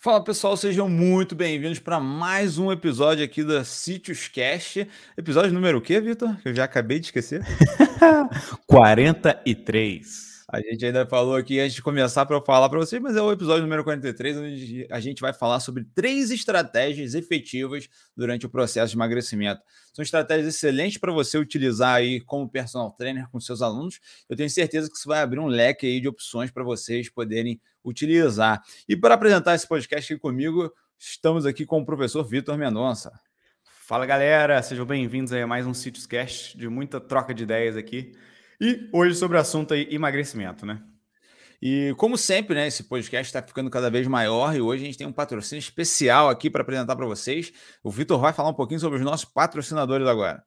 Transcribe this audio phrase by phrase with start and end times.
[0.00, 4.86] Fala pessoal, sejam muito bem-vindos para mais um episódio aqui da Sítios Cast.
[5.16, 6.36] Episódio número o quê, Vitor?
[6.44, 7.44] Eu já acabei de esquecer.
[8.64, 10.37] 43.
[10.50, 13.20] A gente ainda falou aqui antes de começar para eu falar para vocês, mas é
[13.20, 17.86] o episódio número 43, onde a gente vai falar sobre três estratégias efetivas
[18.16, 19.60] durante o processo de emagrecimento.
[19.92, 24.00] São estratégias excelentes para você utilizar aí como personal trainer com seus alunos.
[24.26, 27.60] Eu tenho certeza que isso vai abrir um leque aí de opções para vocês poderem
[27.84, 28.62] utilizar.
[28.88, 33.12] E para apresentar esse podcast aqui comigo, estamos aqui com o professor Vitor Mendonça.
[33.86, 38.14] Fala galera, sejam bem-vindos a mais um Sítios Cast de muita troca de ideias aqui.
[38.60, 40.82] E hoje sobre o assunto aí, emagrecimento, né?
[41.60, 44.98] E como sempre, né, esse podcast está ficando cada vez maior e hoje a gente
[44.98, 47.52] tem um patrocínio especial aqui para apresentar para vocês.
[47.82, 50.42] O Vitor vai falar um pouquinho sobre os nossos patrocinadores agora.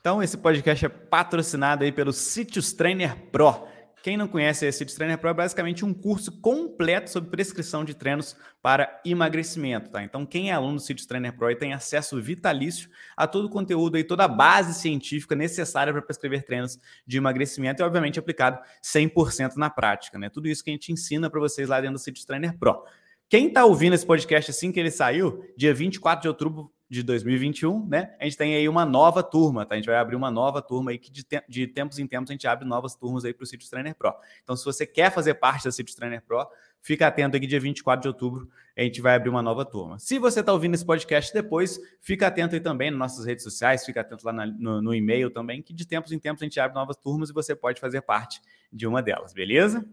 [0.00, 3.68] Então, esse podcast é patrocinado aí pelo Sítios Trainer Pro.
[4.02, 7.94] Quem não conhece esse City Trainer Pro é basicamente um curso completo sobre prescrição de
[7.94, 10.02] treinos para emagrecimento, tá?
[10.02, 13.98] Então, quem é aluno do City Trainer Pro tem acesso vitalício a todo o conteúdo
[13.98, 19.56] e toda a base científica necessária para prescrever treinos de emagrecimento e, obviamente, aplicado 100%
[19.56, 20.30] na prática, né?
[20.30, 22.82] Tudo isso que a gente ensina para vocês lá dentro do City Trainer Pro.
[23.28, 27.86] Quem está ouvindo esse podcast assim que ele saiu, dia 24 de outubro, de 2021,
[27.86, 28.16] né?
[28.18, 29.74] A gente tem aí uma nova turma, tá?
[29.74, 32.30] A gente vai abrir uma nova turma aí que de, te de tempos em tempos
[32.30, 34.12] a gente abre novas turmas aí para o Citrus Trainer Pro.
[34.42, 36.44] Então, se você quer fazer parte da Citrus Trainer Pro,
[36.82, 40.00] fica atento aqui dia 24 de outubro, a gente vai abrir uma nova turma.
[40.00, 43.84] Se você está ouvindo esse podcast depois, fica atento aí também nas nossas redes sociais,
[43.86, 46.58] fica atento lá na, no, no e-mail também, que de tempos em tempos a gente
[46.58, 48.40] abre novas turmas e você pode fazer parte
[48.72, 49.88] de uma delas, beleza?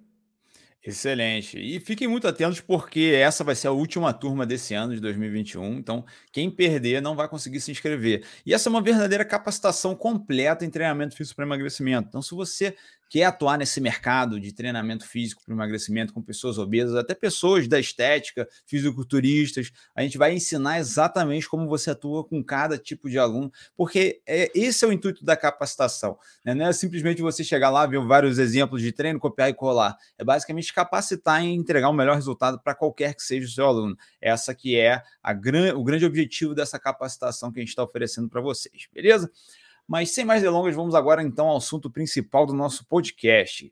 [0.89, 1.59] Excelente.
[1.59, 5.73] E fiquem muito atentos, porque essa vai ser a última turma desse ano de 2021.
[5.73, 8.25] Então, quem perder não vai conseguir se inscrever.
[8.45, 12.07] E essa é uma verdadeira capacitação completa em treinamento físico para emagrecimento.
[12.07, 12.73] Então, se você
[13.09, 17.79] quer atuar nesse mercado de treinamento físico para emagrecimento com pessoas obesas, até pessoas da
[17.79, 23.51] estética, fisiculturistas, a gente vai ensinar exatamente como você atua com cada tipo de aluno,
[23.75, 26.17] porque é, esse é o intuito da capacitação.
[26.43, 26.53] Né?
[26.53, 29.97] Não é simplesmente você chegar lá, ver vários exemplos de treino, copiar e colar.
[30.17, 33.97] É basicamente capacitar e entregar o melhor resultado para qualquer que seja o seu aluno.
[34.21, 38.29] Essa que é a gran, o grande objetivo dessa capacitação que a gente está oferecendo
[38.29, 39.31] para vocês, beleza?
[39.87, 43.71] Mas sem mais delongas, vamos agora então ao assunto principal do nosso podcast.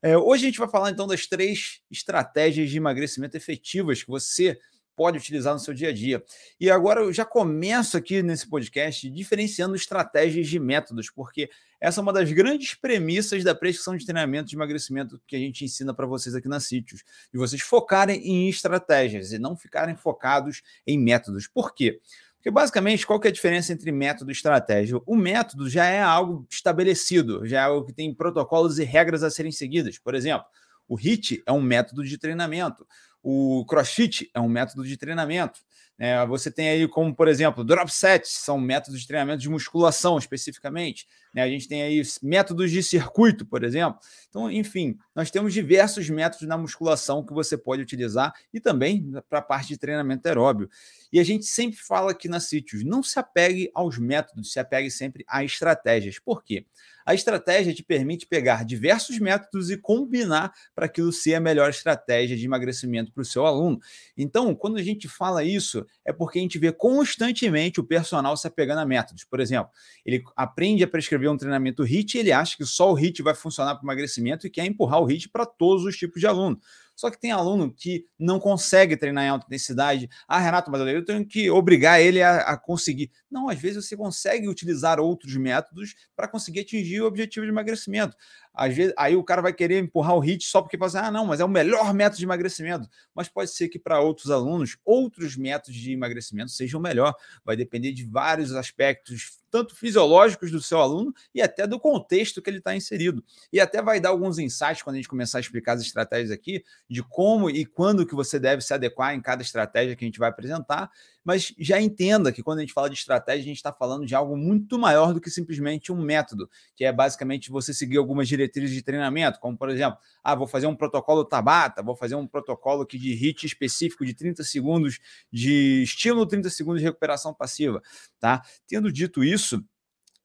[0.00, 4.58] É, hoje a gente vai falar então das três estratégias de emagrecimento efetivas que você
[4.96, 6.24] pode utilizar no seu dia a dia.
[6.58, 12.02] E agora eu já começo aqui nesse podcast diferenciando estratégias de métodos, porque essa é
[12.02, 16.06] uma das grandes premissas da prescrição de treinamento de emagrecimento que a gente ensina para
[16.06, 21.46] vocês aqui na Sítios, de vocês focarem em estratégias e não ficarem focados em métodos.
[21.46, 22.00] Por quê?
[22.46, 25.00] Porque basicamente, qual que é a diferença entre método e estratégia?
[25.04, 29.30] O método já é algo estabelecido, já é algo que tem protocolos e regras a
[29.30, 29.98] serem seguidas.
[29.98, 30.46] Por exemplo,
[30.86, 32.86] o HIT é um método de treinamento,
[33.20, 35.58] o CrossFit é um método de treinamento.
[35.98, 40.16] É, você tem aí como, por exemplo, drop sets, são métodos de treinamento de musculação
[40.16, 41.04] especificamente.
[41.36, 41.42] Né?
[41.42, 44.00] A gente tem aí métodos de circuito, por exemplo.
[44.30, 49.40] Então, enfim, nós temos diversos métodos na musculação que você pode utilizar e também para
[49.40, 50.70] a parte de treinamento aeróbio.
[51.12, 54.90] E a gente sempre fala aqui na Sítios, não se apegue aos métodos, se apegue
[54.90, 56.18] sempre a estratégias.
[56.18, 56.64] Por quê?
[57.06, 62.36] A estratégia te permite pegar diversos métodos e combinar para aquilo ser a melhor estratégia
[62.36, 63.78] de emagrecimento para o seu aluno.
[64.16, 68.48] Então, quando a gente fala isso, é porque a gente vê constantemente o personal se
[68.48, 69.22] apegando a métodos.
[69.22, 69.70] Por exemplo,
[70.04, 73.74] ele aprende a prescrever um treinamento HIT ele acha que só o HIT vai funcionar
[73.74, 76.60] para emagrecimento e quer empurrar o HIT para todos os tipos de aluno.
[76.96, 80.08] Só que tem aluno que não consegue treinar em alta intensidade.
[80.26, 83.10] Ah, Renato, mas eu tenho que obrigar ele a, a conseguir.
[83.30, 88.16] Não, às vezes você consegue utilizar outros métodos para conseguir atingir o objetivo de emagrecimento.
[88.54, 91.10] Às vezes, aí o cara vai querer empurrar o HIT só porque fala assim, ah,
[91.10, 92.88] não, mas é o melhor método de emagrecimento.
[93.14, 97.14] Mas pode ser que para outros alunos, outros métodos de emagrecimento sejam melhor.
[97.44, 102.50] Vai depender de vários aspectos, tanto fisiológicos do seu aluno e até do contexto que
[102.50, 103.24] ele está inserido.
[103.52, 106.64] E até vai dar alguns insights quando a gente começar a explicar as estratégias aqui,
[106.88, 110.18] de como e quando que você deve se adequar em cada estratégia que a gente
[110.18, 110.90] vai apresentar
[111.26, 114.14] mas já entenda que quando a gente fala de estratégia, a gente está falando de
[114.14, 118.72] algo muito maior do que simplesmente um método, que é basicamente você seguir algumas diretrizes
[118.72, 122.82] de treinamento, como por exemplo, ah, vou fazer um protocolo Tabata, vou fazer um protocolo
[122.82, 125.00] aqui de HIT específico de 30 segundos
[125.32, 127.82] de estímulo, 30 segundos de recuperação passiva,
[128.20, 128.42] tá?
[128.68, 129.64] Tendo dito isso,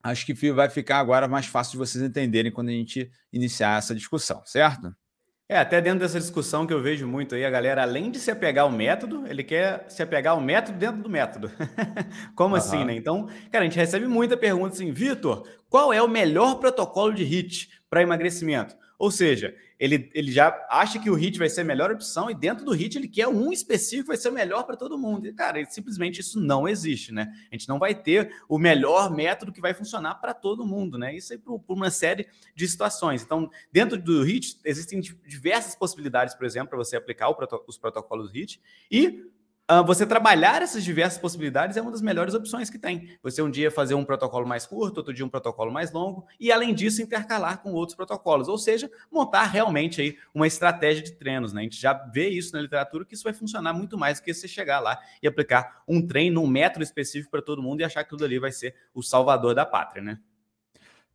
[0.04, 3.96] acho que vai ficar agora mais fácil de vocês entenderem quando a gente iniciar essa
[3.96, 4.96] discussão, certo?
[5.52, 8.32] É, até dentro dessa discussão que eu vejo muito aí, a galera, além de se
[8.32, 11.52] apegar ao método, ele quer se apegar ao método dentro do método.
[12.38, 12.56] Como uhum.
[12.56, 12.96] assim, né?
[12.96, 17.26] Então, cara, a gente recebe muita pergunta assim, Vitor, qual é o melhor protocolo de
[17.26, 18.78] HIT para emagrecimento?
[19.02, 22.36] Ou seja, ele, ele já acha que o HIT vai ser a melhor opção e
[22.36, 25.26] dentro do HIT ele quer um específico vai ser melhor para todo mundo.
[25.26, 27.34] E, cara, simplesmente isso não existe, né?
[27.52, 31.16] A gente não vai ter o melhor método que vai funcionar para todo mundo, né?
[31.16, 33.24] Isso aí por, por, uma série de situações.
[33.24, 38.30] Então, dentro do HIT, existem diversas possibilidades, por exemplo, para você aplicar proto os protocolos
[38.32, 38.62] HIT
[38.92, 39.26] e
[39.86, 43.18] você trabalhar essas diversas possibilidades é uma das melhores opções que tem.
[43.24, 46.52] Você um dia fazer um protocolo mais curto, outro dia um protocolo mais longo, e
[46.52, 51.54] além disso, intercalar com outros protocolos, ou seja, montar realmente aí uma estratégia de treinos.
[51.54, 51.62] Né?
[51.62, 54.34] A gente já vê isso na literatura que isso vai funcionar muito mais do que
[54.34, 58.04] você chegar lá e aplicar um treino, um método específico para todo mundo e achar
[58.04, 60.20] que tudo ali vai ser o salvador da pátria, né?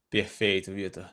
[0.08, 1.04] Perfeito, Vitor.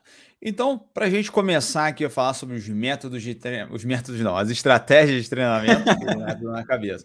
[0.46, 4.20] Então, para a gente começar aqui a falar sobre os métodos de treinamento, os métodos
[4.20, 5.82] não, as estratégias de treinamento,
[6.42, 7.04] na cabeça,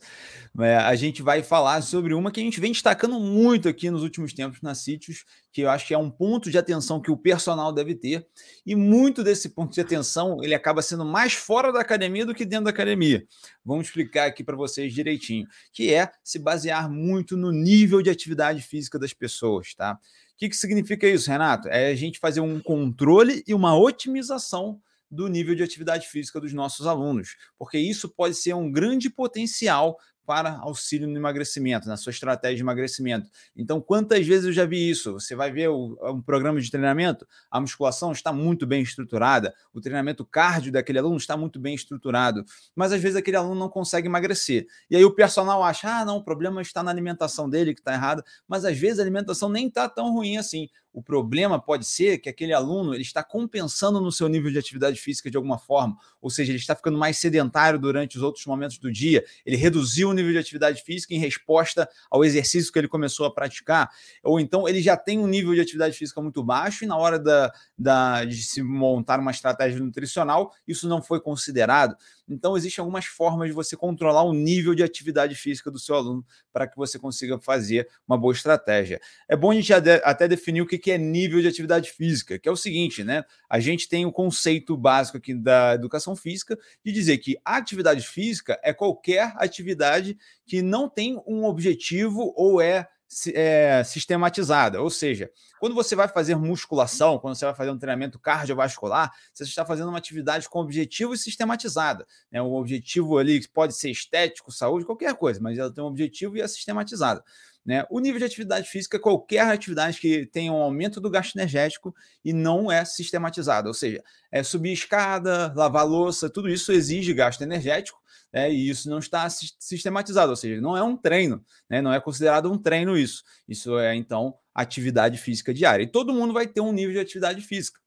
[0.60, 4.04] é, a gente vai falar sobre uma que a gente vem destacando muito aqui nos
[4.04, 7.18] últimos tempos na Sítios, que eu acho que é um ponto de atenção que o
[7.18, 8.28] personal deve ter,
[8.66, 12.46] e muito desse ponto de atenção ele acaba sendo mais fora da academia do que
[12.46, 13.26] dentro da academia.
[13.64, 18.62] Vamos explicar aqui para vocês direitinho, que é se basear muito no nível de atividade
[18.62, 19.98] física das pessoas, tá?
[20.40, 21.68] Que, que significa isso, Renato?
[21.68, 24.82] É a gente fazer um controle e uma otimização
[25.12, 30.00] do nível de atividade física dos nossos alunos, porque isso pode ser um grande potencial
[30.30, 33.28] para auxílio no emagrecimento, na sua estratégia de emagrecimento.
[33.58, 35.14] Então, quantas vezes eu já vi isso?
[35.14, 39.82] Você vai ver o, um programa de treinamento, a musculação está muito bem estruturada, o
[39.82, 42.46] treinamento cardio daquele aluno está muito bem estruturado,
[42.76, 44.68] mas às vezes aquele aluno não consegue emagrecer.
[44.88, 47.96] E aí o personal acha, ah, não, o problema está na alimentação dele, que está
[47.96, 50.68] errada, mas às vezes a alimentação nem está tão ruim assim.
[50.92, 55.00] O problema pode ser que aquele aluno ele está compensando no seu nível de atividade
[55.00, 58.80] física de alguma forma, ou seja, ele está ficando mais sedentário durante os outros momentos
[58.80, 62.88] do dia, ele reduziu o nível de atividade física em resposta ao exercício que ele
[62.88, 63.90] começou a praticar,
[64.24, 67.20] ou então ele já tem um nível de atividade física muito baixo e na hora
[67.20, 71.96] da, da, de se montar uma estratégia nutricional, isso não foi considerado.
[72.30, 76.24] Então, existem algumas formas de você controlar o nível de atividade física do seu aluno
[76.54, 79.02] para que você consiga fazer uma boa estratégia.
[79.28, 82.52] É bom a gente até definir o que é nível de atividade física, que é
[82.52, 83.24] o seguinte, né?
[83.50, 88.06] A gente tem o conceito básico aqui da educação física de dizer que a atividade
[88.06, 92.88] física é qualquer atividade que não tem um objetivo ou é
[93.34, 94.82] é, sistematizada.
[94.82, 99.44] Ou seja, quando você vai fazer musculação, quando você vai fazer um treinamento cardiovascular, você
[99.44, 102.06] está fazendo uma atividade com objetivo e sistematizada.
[102.32, 102.42] Né?
[102.42, 106.42] Um objetivo ali pode ser estético, saúde, qualquer coisa, mas ela tem um objetivo e
[106.42, 107.24] é sistematizada.
[107.70, 107.86] Né?
[107.88, 111.94] O nível de atividade física é qualquer atividade que tenha um aumento do gasto energético
[112.26, 113.68] e não é sistematizada.
[113.68, 118.00] Ou seja, é subir escada, lavar louça, tudo isso exige gasto energético
[118.34, 122.02] né, e isso não está sistematizado, ou seja, não é um treino, né, não é
[122.02, 123.24] considerado um treino isso.
[123.48, 125.84] Isso é, então, atividade física diária.
[125.84, 127.80] E todo mundo vai ter um nível de atividade física.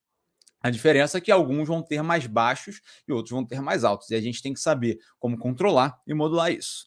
[0.61, 4.09] A diferença é que alguns vão ter mais baixos e outros vão ter mais altos.
[4.11, 6.87] E a gente tem que saber como controlar e modular isso.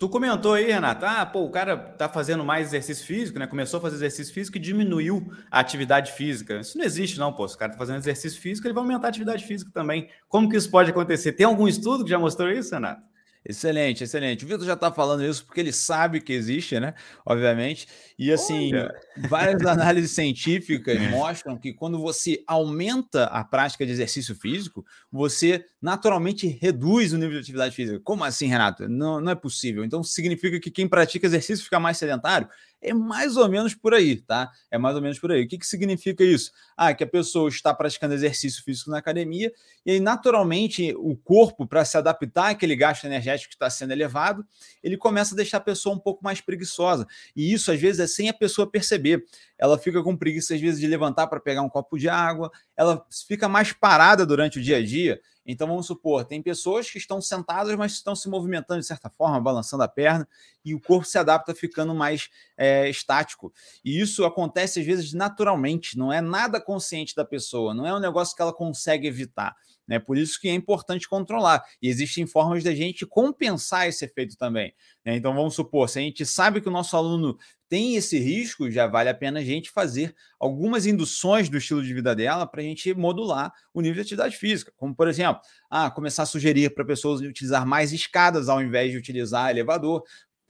[0.00, 3.46] Tu comentou aí, Renato, ah, pô, o cara tá fazendo mais exercício físico, né?
[3.46, 6.60] Começou a fazer exercício físico e diminuiu a atividade física.
[6.60, 7.46] Isso não existe, não, pô.
[7.46, 10.08] Se o cara tá fazendo exercício físico, ele vai aumentar a atividade física também.
[10.26, 11.32] Como que isso pode acontecer?
[11.32, 13.02] Tem algum estudo que já mostrou isso, Renato?
[13.48, 14.44] Excelente, excelente.
[14.44, 16.92] O Vitor já está falando isso porque ele sabe que existe, né?
[17.24, 17.88] Obviamente.
[18.18, 18.94] E assim, Olha.
[19.26, 26.46] várias análises científicas mostram que quando você aumenta a prática de exercício físico, você naturalmente
[26.60, 27.98] reduz o nível de atividade física.
[28.04, 28.86] Como assim, Renato?
[28.86, 29.82] Não, não é possível.
[29.82, 32.50] Então significa que quem pratica exercício fica mais sedentário?
[32.80, 34.50] É mais ou menos por aí, tá?
[34.70, 35.44] É mais ou menos por aí.
[35.44, 36.52] O que, que significa isso?
[36.76, 39.52] Ah, que a pessoa está praticando exercício físico na academia
[39.84, 44.46] e aí, naturalmente, o corpo, para se adaptar àquele gasto energético que está sendo elevado,
[44.82, 47.06] ele começa a deixar a pessoa um pouco mais preguiçosa.
[47.34, 49.24] E isso, às vezes, é sem a pessoa perceber.
[49.58, 53.04] Ela fica com preguiça, às vezes, de levantar para pegar um copo de água, ela
[53.26, 57.22] fica mais parada durante o dia a dia então vamos supor, tem pessoas que estão
[57.22, 60.28] sentadas, mas estão se movimentando de certa forma, balançando a perna,
[60.62, 63.50] e o corpo se adapta ficando mais é, estático.
[63.82, 67.98] E isso acontece às vezes naturalmente, não é nada consciente da pessoa, não é um
[67.98, 69.56] negócio que ela consegue evitar.
[69.88, 69.98] Né?
[69.98, 71.64] Por isso que é importante controlar.
[71.80, 74.74] E existem formas da gente compensar esse efeito também.
[75.04, 75.16] Né?
[75.16, 78.86] Então vamos supor, se a gente sabe que o nosso aluno tem esse risco, já
[78.86, 82.64] vale a pena a gente fazer algumas induções do estilo de vida dela para a
[82.64, 84.72] gente modular o nível de atividade física.
[84.76, 88.96] Como, por exemplo, ah, começar a sugerir para pessoas utilizar mais escadas ao invés de
[88.96, 90.02] utilizar elevador,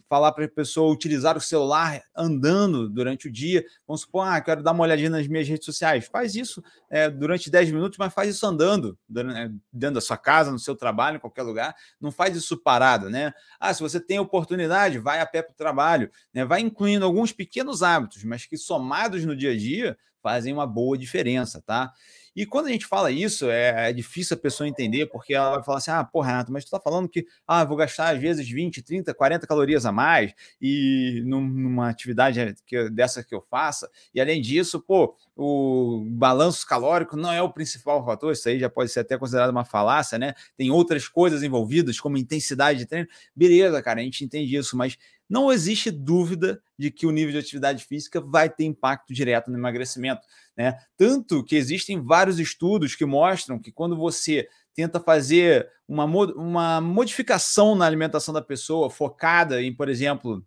[0.09, 3.65] falar para a pessoa utilizar o celular andando durante o dia.
[3.87, 6.09] Vamos supor, ah, quero dar uma olhadinha nas minhas redes sociais.
[6.11, 10.51] Faz isso é, durante 10 minutos, mas faz isso andando, né, dentro da sua casa,
[10.51, 11.75] no seu trabalho, em qualquer lugar.
[12.01, 13.33] Não faz isso parado, né?
[13.61, 16.11] Ah, se você tem oportunidade, vai a pé para o trabalho.
[16.33, 16.45] Né?
[16.45, 20.99] Vai incluindo alguns pequenos hábitos, mas que somados no dia a dia fazem uma boa
[20.99, 21.93] diferença, tá?
[22.39, 25.65] E quando a gente fala isso, é, é, difícil a pessoa entender, porque ela vai
[25.65, 28.49] falar assim: ah, pô, Renato, mas tu tá falando que ah, vou gastar às vezes
[28.49, 33.91] 20, 30, 40 calorias a mais e numa atividade que, dessa que eu faça.
[34.15, 38.71] E além disso, pô, o balanço calórico não é o principal fator, isso aí já
[38.71, 40.33] pode ser até considerado uma falácia, né?
[40.57, 43.09] Tem outras coisas envolvidas, como intensidade de treino.
[43.35, 44.97] Beleza, cara, a gente entende isso, mas
[45.29, 49.59] não existe dúvida de que o nível de atividade física vai ter impacto direto no
[49.59, 50.27] emagrecimento.
[50.57, 50.79] Né?
[50.97, 57.75] Tanto que existem vários estudos que mostram que quando você tenta fazer uma, uma modificação
[57.75, 60.45] na alimentação da pessoa, focada em, por exemplo,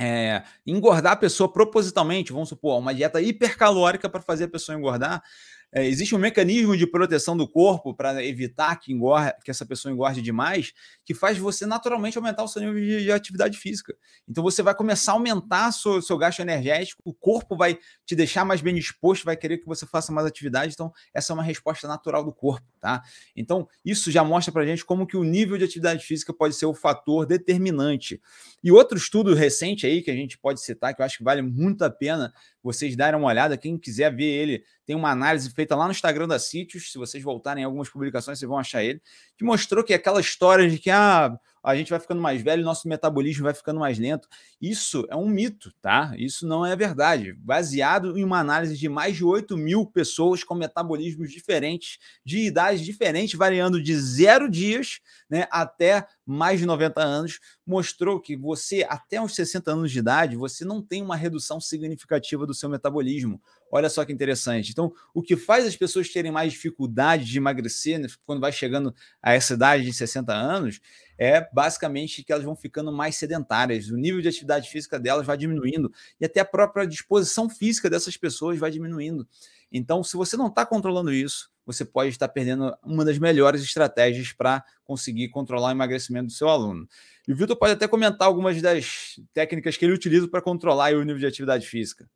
[0.00, 5.22] é, engordar a pessoa propositalmente, vamos supor, uma dieta hipercalórica para fazer a pessoa engordar,
[5.70, 9.92] é, existe um mecanismo de proteção do corpo para evitar que, engorre, que essa pessoa
[9.92, 10.72] engorde demais,
[11.04, 13.94] que faz você naturalmente aumentar o seu nível de, de atividade física.
[14.26, 18.44] Então você vai começar a aumentar o seu gasto energético, o corpo vai te deixar
[18.44, 20.72] mais bem disposto, vai querer que você faça mais atividade.
[20.72, 23.02] Então, essa é uma resposta natural do corpo, tá?
[23.36, 26.66] Então, isso já mostra para gente como que o nível de atividade física pode ser
[26.66, 28.20] o fator determinante.
[28.62, 31.42] E outro estudo recente aí que a gente pode citar, que eu acho que vale
[31.42, 32.32] muito a pena
[32.62, 36.26] vocês darem uma olhada, quem quiser ver ele, tem uma análise feita lá no Instagram
[36.26, 39.02] da Sítios, se vocês voltarem em algumas publicações, vocês vão achar ele,
[39.36, 42.88] que mostrou que aquela história de que ah, a gente vai ficando mais velho, nosso
[42.88, 44.26] metabolismo vai ficando mais lento.
[44.58, 46.14] Isso é um mito, tá?
[46.16, 47.34] Isso não é verdade.
[47.34, 52.80] Baseado em uma análise de mais de 8 mil pessoas com metabolismos diferentes, de idades
[52.80, 59.20] diferentes, variando de zero dias né, até mais de 90 anos, mostrou que você, até
[59.20, 63.40] uns 60 anos de idade, você não tem uma redução significativa do seu metabolismo.
[63.70, 64.70] Olha só que interessante.
[64.70, 68.94] Então, o que faz as pessoas terem mais dificuldade de emagrecer né, quando vai chegando
[69.22, 70.80] a essa idade de 60 anos
[71.18, 75.36] é basicamente que elas vão ficando mais sedentárias, o nível de atividade física delas vai
[75.36, 79.26] diminuindo e até a própria disposição física dessas pessoas vai diminuindo.
[79.70, 84.32] Então, se você não está controlando isso, você pode estar perdendo uma das melhores estratégias
[84.32, 86.88] para conseguir controlar o emagrecimento do seu aluno.
[87.26, 91.02] E o Vitor pode até comentar algumas das técnicas que ele utiliza para controlar o
[91.02, 92.08] nível de atividade física.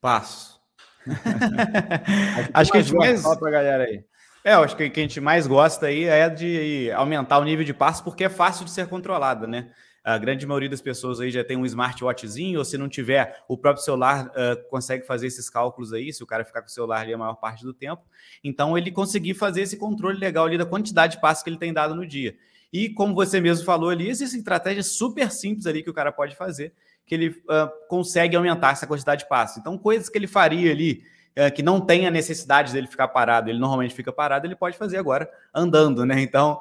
[0.00, 0.60] Passo.
[2.52, 4.04] acho que a gente mais fala para galera aí.
[4.42, 7.64] É, acho que o que a gente mais gosta aí é de aumentar o nível
[7.64, 9.70] de passo porque é fácil de ser controlado, né?
[10.02, 13.56] A grande maioria das pessoas aí já tem um smartwatchzinho, ou se não tiver, o
[13.56, 17.00] próprio celular uh, consegue fazer esses cálculos aí, se o cara ficar com o celular
[17.00, 18.02] ali a maior parte do tempo.
[18.42, 21.72] Então, ele conseguir fazer esse controle legal ali da quantidade de passos que ele tem
[21.72, 22.34] dado no dia.
[22.72, 26.34] E como você mesmo falou ali, existem estratégias super simples ali que o cara pode
[26.34, 26.72] fazer,
[27.04, 29.58] que ele uh, consegue aumentar essa quantidade de passos.
[29.58, 31.02] Então, coisas que ele faria ali,
[31.36, 34.78] uh, que não tem a necessidade dele ficar parado, ele normalmente fica parado, ele pode
[34.78, 36.20] fazer agora andando, né?
[36.22, 36.60] Então,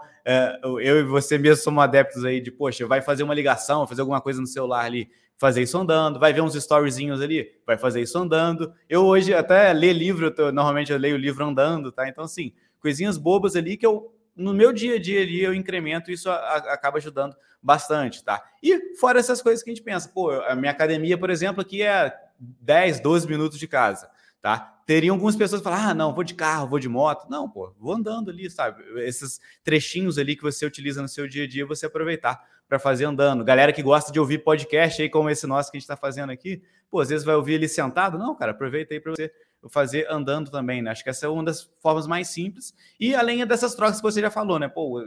[0.64, 4.22] eu e você mesmo somos adeptos aí de, poxa, vai fazer uma ligação, fazer alguma
[4.22, 8.18] coisa no celular ali, fazer isso andando, vai ver uns storyzinhos ali, vai fazer isso
[8.18, 8.74] andando.
[8.88, 12.08] Eu hoje até ler livro, eu normalmente eu leio livro andando, tá?
[12.08, 16.12] Então, assim, coisinhas bobas ali que eu no meu dia a dia ali eu incremento,
[16.12, 18.42] isso a, a, acaba ajudando bastante, tá?
[18.64, 21.82] E fora essas coisas que a gente pensa, pô, a minha academia, por exemplo, aqui
[21.82, 24.10] é 10, 12 minutos de casa,
[24.42, 24.82] tá?
[24.86, 27.30] Teriam algumas pessoas falam, ah, não, vou de carro, vou de moto.
[27.30, 28.84] Não, pô, vou andando ali, sabe?
[29.02, 33.06] Esses trechinhos ali que você utiliza no seu dia a dia, você aproveitar para fazer
[33.06, 33.44] andando.
[33.44, 36.32] Galera que gosta de ouvir podcast aí, como esse nosso que a gente está fazendo
[36.32, 38.18] aqui, pô, às vezes vai ouvir ele sentado.
[38.18, 39.32] Não, cara, aproveita aí para você
[39.70, 40.92] fazer andando também, né?
[40.92, 42.74] Acho que essa é uma das formas mais simples.
[43.00, 44.68] E além dessas trocas que você já falou, né?
[44.68, 45.02] Pô,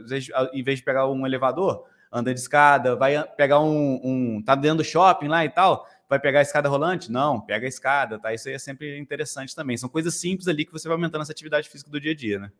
[0.53, 4.77] em vez de pegar um elevador, anda de escada, vai pegar um, um tá dentro
[4.77, 7.11] do shopping lá e tal, vai pegar a escada rolante?
[7.11, 8.33] Não, pega a escada, tá?
[8.33, 9.75] Isso aí é sempre interessante também.
[9.77, 12.39] São coisas simples ali que você vai aumentando essa atividade física do dia a dia,
[12.39, 12.51] né?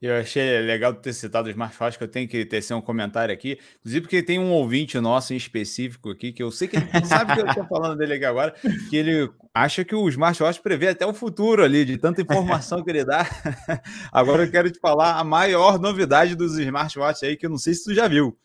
[0.00, 3.56] Eu achei legal ter citado os smartwatches, que eu tenho que tecer um comentário aqui.
[3.78, 7.34] Inclusive, porque tem um ouvinte nosso em específico aqui, que eu sei que ele sabe
[7.34, 8.52] que eu estou falando dele aqui agora,
[8.90, 12.90] que ele acha que o smartwatch prevê até o futuro ali, de tanta informação que
[12.90, 13.24] ele dá.
[14.10, 17.74] Agora eu quero te falar a maior novidade dos smartwatches aí, que eu não sei
[17.74, 18.36] se tu já viu.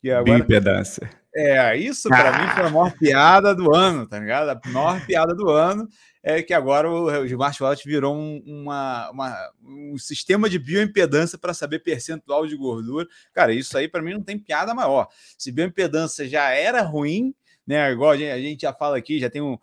[0.00, 0.38] Que agora...
[0.38, 1.08] Bipedância.
[1.40, 2.42] É, isso para ah.
[2.42, 4.48] mim foi a maior piada do ano, tá ligado?
[4.48, 5.88] A maior piada do ano
[6.20, 11.78] é que agora o, smartwatch virou um, uma, uma, um sistema de bioimpedância para saber
[11.78, 13.06] percentual de gordura.
[13.32, 15.06] Cara, isso aí para mim não tem piada maior.
[15.38, 17.32] Se bioimpedância já era ruim,
[17.68, 17.92] né?
[17.92, 19.58] Igual a gente, a gente já fala aqui, já tem um,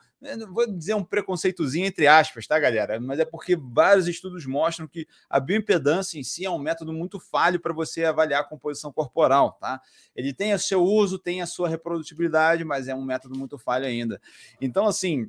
[0.53, 2.99] vou dizer um preconceitozinho entre aspas, tá, galera?
[2.99, 7.19] Mas é porque vários estudos mostram que a bioimpedância em si é um método muito
[7.19, 9.81] falho para você avaliar a composição corporal, tá?
[10.15, 13.87] Ele tem o seu uso, tem a sua reprodutibilidade, mas é um método muito falho
[13.87, 14.21] ainda.
[14.61, 15.27] Então, assim,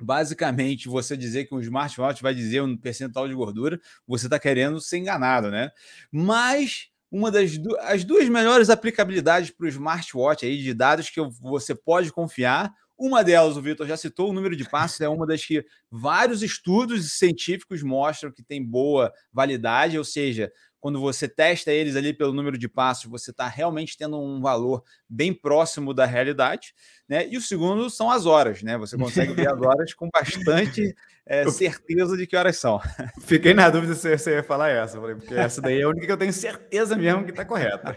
[0.00, 4.80] basicamente você dizer que um smartwatch vai dizer um percentual de gordura, você está querendo
[4.80, 5.70] ser enganado, né?
[6.10, 11.20] Mas uma das du as duas melhores aplicabilidades para o smartwatch aí de dados que
[11.40, 15.26] você pode confiar, Uma delas, o Vitor já citou, o número de passos é uma
[15.26, 21.70] das que vários estudos científicos mostram que tem boa validade, ou seja, quando você testa
[21.70, 26.06] eles ali pelo número de passos, você está realmente tendo um valor bem próximo da
[26.06, 26.74] realidade.
[27.08, 27.28] Né?
[27.28, 28.78] E o segundo são as horas, né?
[28.78, 30.94] Você consegue ver as horas com bastante
[31.26, 32.80] é, certeza de que horas são.
[33.20, 36.12] Fiquei na dúvida se você ia falar essa, porque essa daí é a única que
[36.12, 37.96] eu tenho certeza mesmo que está correta.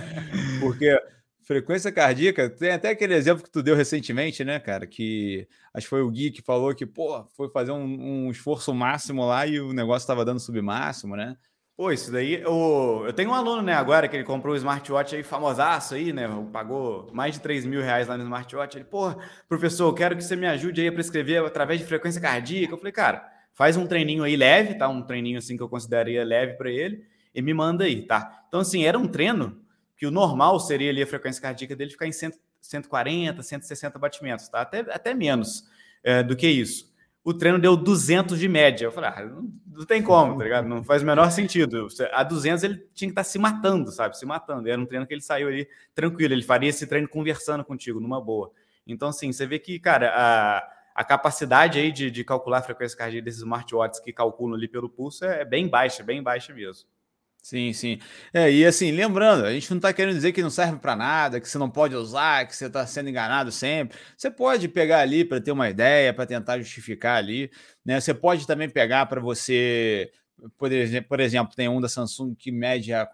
[0.60, 0.98] porque
[1.44, 4.86] frequência cardíaca, tem até aquele exemplo que tu deu recentemente, né, cara?
[4.86, 8.72] Que acho que foi o Gui que falou que, pô, foi fazer um, um esforço
[8.74, 11.36] máximo lá e o negócio estava dando submáximo, né?
[11.76, 15.16] Pô, isso daí, eu, eu tenho um aluno, né, agora que ele comprou o smartwatch
[15.16, 18.76] aí, famosaço aí, né, pagou mais de 3 mil reais lá no smartwatch.
[18.76, 19.12] Ele, pô,
[19.48, 22.72] professor, eu quero que você me ajude aí a prescrever através de frequência cardíaca.
[22.72, 24.88] Eu falei, cara, faz um treininho aí leve, tá?
[24.88, 27.04] Um treininho assim que eu consideraria leve para ele
[27.34, 28.44] e me manda aí, tá?
[28.46, 29.60] Então, assim, era um treino
[29.96, 34.48] que o normal seria ali a frequência cardíaca dele ficar em 100, 140, 160 batimentos,
[34.48, 34.60] tá?
[34.60, 35.64] Até, até menos
[36.04, 36.93] é, do que isso
[37.24, 38.84] o treino deu 200 de média.
[38.84, 40.68] Eu falei, ah, não, não, tem como, tá ligado?
[40.68, 41.88] Não faz o menor sentido.
[42.12, 44.18] A 200 ele tinha que estar tá se matando, sabe?
[44.18, 44.68] Se matando.
[44.68, 46.34] E era um treino que ele saiu ali tranquilo.
[46.34, 48.52] Ele faria esse treino conversando contigo, numa boa.
[48.86, 52.96] Então, assim, você vê que, cara, a, a capacidade aí de, de calcular a frequência
[52.98, 56.86] cardíaca desses smartwatches que calculam ali pelo pulso é, é bem baixa, bem baixa mesmo.
[57.46, 57.98] Sim, sim.
[58.32, 61.38] É, e assim, lembrando, a gente não está querendo dizer que não serve para nada,
[61.38, 63.98] que você não pode usar, que você está sendo enganado sempre.
[64.16, 67.50] Você pode pegar ali para ter uma ideia, para tentar justificar ali.
[67.84, 68.00] Né?
[68.00, 70.10] Você pode também pegar para você.
[70.56, 73.06] Por exemplo, por exemplo, tem um da Samsung que mede a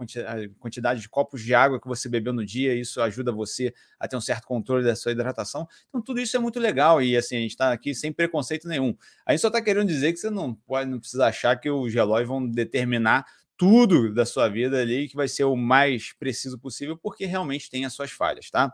[0.58, 4.16] quantidade de copos de água que você bebeu no dia, isso ajuda você a ter
[4.16, 5.68] um certo controle da sua hidratação.
[5.88, 8.96] Então, tudo isso é muito legal e assim, a gente está aqui sem preconceito nenhum.
[9.26, 11.92] A gente só está querendo dizer que você não pode, não precisa achar que os
[11.92, 13.26] relógios vão determinar
[13.60, 17.84] tudo da sua vida ali, que vai ser o mais preciso possível, porque realmente tem
[17.84, 18.72] as suas falhas, tá?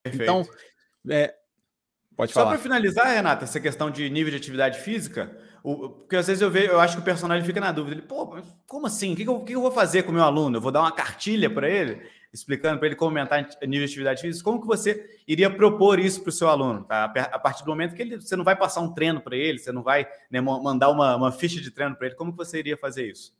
[0.00, 0.22] Perfeito.
[0.22, 0.48] Então,
[1.10, 1.34] é,
[2.16, 2.46] pode falar.
[2.46, 6.40] Só para finalizar, Renata, essa questão de nível de atividade física, o, porque às vezes
[6.40, 7.96] eu vejo, eu acho que o personagem fica na dúvida.
[7.96, 9.14] Ele, pô, como assim?
[9.14, 10.58] O que, que, eu, que eu vou fazer com o meu aluno?
[10.58, 12.00] Eu vou dar uma cartilha para ele,
[12.32, 14.44] explicando para ele como aumentar nível de atividade física?
[14.44, 16.84] Como que você iria propor isso para o seu aluno?
[16.84, 17.06] Tá?
[17.32, 19.72] A partir do momento que ele, você não vai passar um treino para ele, você
[19.72, 22.76] não vai né, mandar uma, uma ficha de treino para ele, como que você iria
[22.76, 23.36] fazer isso?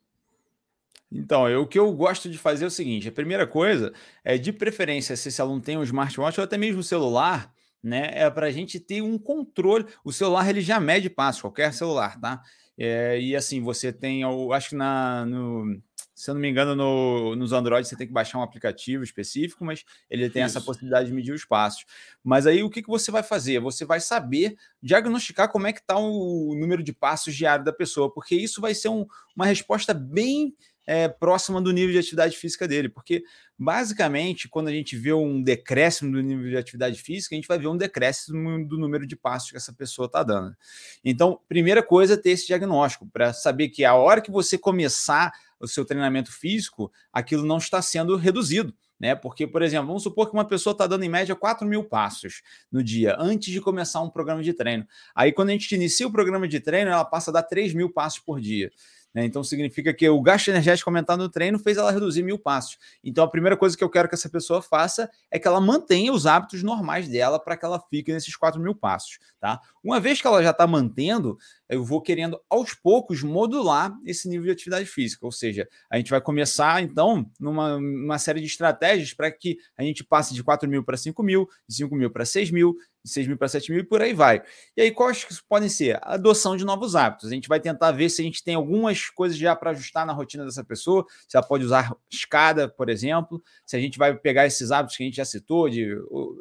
[1.11, 3.93] Então, eu, o que eu gosto de fazer é o seguinte: a primeira coisa
[4.23, 8.11] é, de preferência, se esse aluno tem um smartwatch ou até mesmo um celular, né?
[8.13, 9.87] É para a gente ter um controle.
[10.05, 12.43] O celular ele já mede passo, qualquer celular, tá?
[12.77, 15.81] É, e assim, você tem, eu acho que na, no,
[16.19, 19.65] se eu não me engano, no, nos Android você tem que baixar um aplicativo específico,
[19.65, 20.59] mas ele tem Isso.
[20.59, 21.85] essa possibilidade de medir os passos.
[22.25, 23.61] Mas aí o que, que você vai fazer?
[23.61, 28.13] Você vai saber diagnosticar como é que está o número de passos diário da pessoa,
[28.13, 30.57] porque isso vai ser um, uma resposta bem
[30.89, 33.23] é, próxima do nível de atividade física dele, porque
[33.59, 37.59] basicamente, quando a gente vê um decréscimo do nível de atividade física, a gente vai
[37.59, 40.57] ver um decréscimo do número de passos que essa pessoa está dando.
[41.05, 45.31] Então, primeira coisa é ter esse diagnóstico, para saber que a hora que você começar
[45.61, 48.75] o seu treinamento físico, aquilo não está sendo reduzido.
[48.99, 49.15] Né?
[49.15, 52.43] Porque, por exemplo, vamos supor que uma pessoa está dando em média 4 mil passos
[52.73, 54.87] no dia, antes de começar um programa de treino.
[55.15, 57.93] Aí, quando a gente inicia o programa de treino, ela passa a dar 3 mil
[57.93, 58.73] passos por dia.
[59.15, 59.25] Né?
[59.25, 62.79] Então significa que o gasto energético aumentado no treino fez ela reduzir mil passos.
[63.03, 66.13] Então a primeira coisa que eu quero que essa pessoa faça é que ela mantenha
[66.13, 69.19] os hábitos normais dela para que ela fique nesses 4 mil passos.
[69.41, 69.61] Tá?
[69.83, 74.47] Uma vez que ela já está mantendo, eu vou querendo aos poucos modular esse nível
[74.47, 75.25] de atividade física.
[75.27, 79.83] Ou seja, a gente vai começar então numa uma série de estratégias para que a
[79.83, 83.11] gente passe de 4 mil para 5 mil, de 5 mil para 6 mil, de
[83.11, 84.43] 6 mil para 7 mil e por aí vai.
[84.77, 85.97] E aí, quais que podem ser?
[86.03, 87.31] A adoção de novos hábitos.
[87.31, 90.13] A gente vai tentar ver se a gente tem algumas coisas já para ajustar na
[90.13, 94.47] rotina dessa pessoa, se ela pode usar escada, por exemplo, se a gente vai pegar
[94.47, 95.95] esses hábitos que a gente já citou, de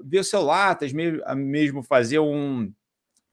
[0.04, 0.78] ver o celular,
[1.36, 2.72] mesmo fazer um.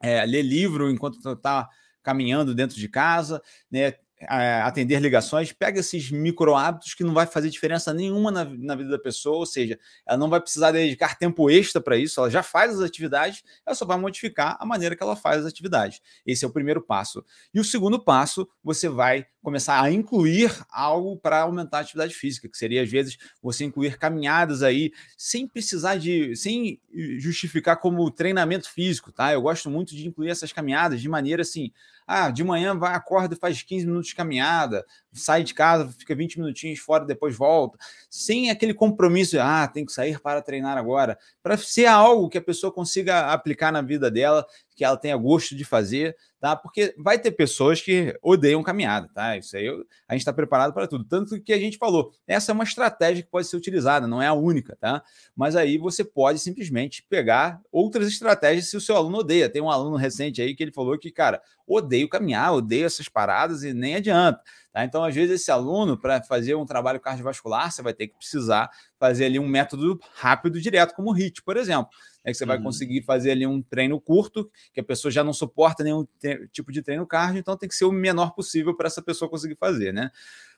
[0.02, 1.66] É, ler livro enquanto está
[2.05, 3.95] caminhando dentro de casa, né?
[4.20, 8.90] Atender ligações, pega esses micro hábitos que não vai fazer diferença nenhuma na, na, vida
[8.90, 12.42] da pessoa, ou seja, ela não vai precisar dedicar tempo extra para isso, ela já
[12.42, 16.00] faz as atividades, ela só vai modificar a maneira que ela faz as atividades.
[16.27, 17.24] Esse é o primeiro passo.
[17.53, 22.48] E o segundo passo, você vai começar a incluir algo para aumentar a atividade física,
[22.48, 26.81] que seria às vezes você incluir caminhadas aí sem precisar de, sem
[27.18, 29.35] justificar como treinamento físico, tá?
[29.35, 31.70] Eu gosto muito de incluir essas caminhadas de maneira assim,
[32.07, 36.40] ah, de manhã vai, acorda e faz 15 minutos caminhada, sai de casa, fica 20
[36.40, 37.79] minutinhos fora, depois volta,
[38.11, 42.42] sem aquele compromisso, ah, tem que sair para treinar agora, para ser algo que a
[42.42, 46.57] pessoa consiga aplicar na vida dela, que ela tenha gosto de fazer, tá?
[46.57, 49.37] Porque vai ter pessoas que odeiam caminhada, tá?
[49.37, 51.05] Isso aí a gente está preparado para tudo.
[51.05, 54.27] Tanto que a gente falou, essa é uma estratégia que pode ser utilizada, não é
[54.27, 55.03] a única, tá?
[55.35, 59.48] Mas aí você pode simplesmente pegar outras estratégias se o seu aluno odeia.
[59.48, 63.62] Tem um aluno recente aí que ele falou que, cara, odeio caminhar, odeio essas paradas
[63.62, 64.40] e nem adianta.
[64.74, 64.84] Tá?
[64.84, 68.68] Então, às vezes, esse aluno, para fazer um trabalho cardiovascular, você vai ter que precisar
[68.98, 71.88] fazer ali um método rápido direto, como o HIT, por exemplo.
[72.24, 72.48] É que você uhum.
[72.48, 76.04] vai conseguir fazer ali um treino curto, que a pessoa já não suporta nenhum
[76.50, 79.54] tipo de treino cardio, então tem que ser o menor possível para essa pessoa conseguir
[79.54, 80.10] fazer, né?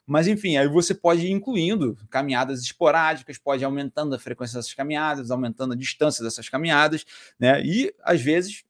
[0.07, 4.72] Mas enfim, aí você pode ir incluindo caminhadas esporádicas, pode ir aumentando a frequência dessas
[4.72, 7.05] caminhadas, aumentando a distância dessas caminhadas,
[7.38, 7.61] né?
[7.62, 8.64] E às vezes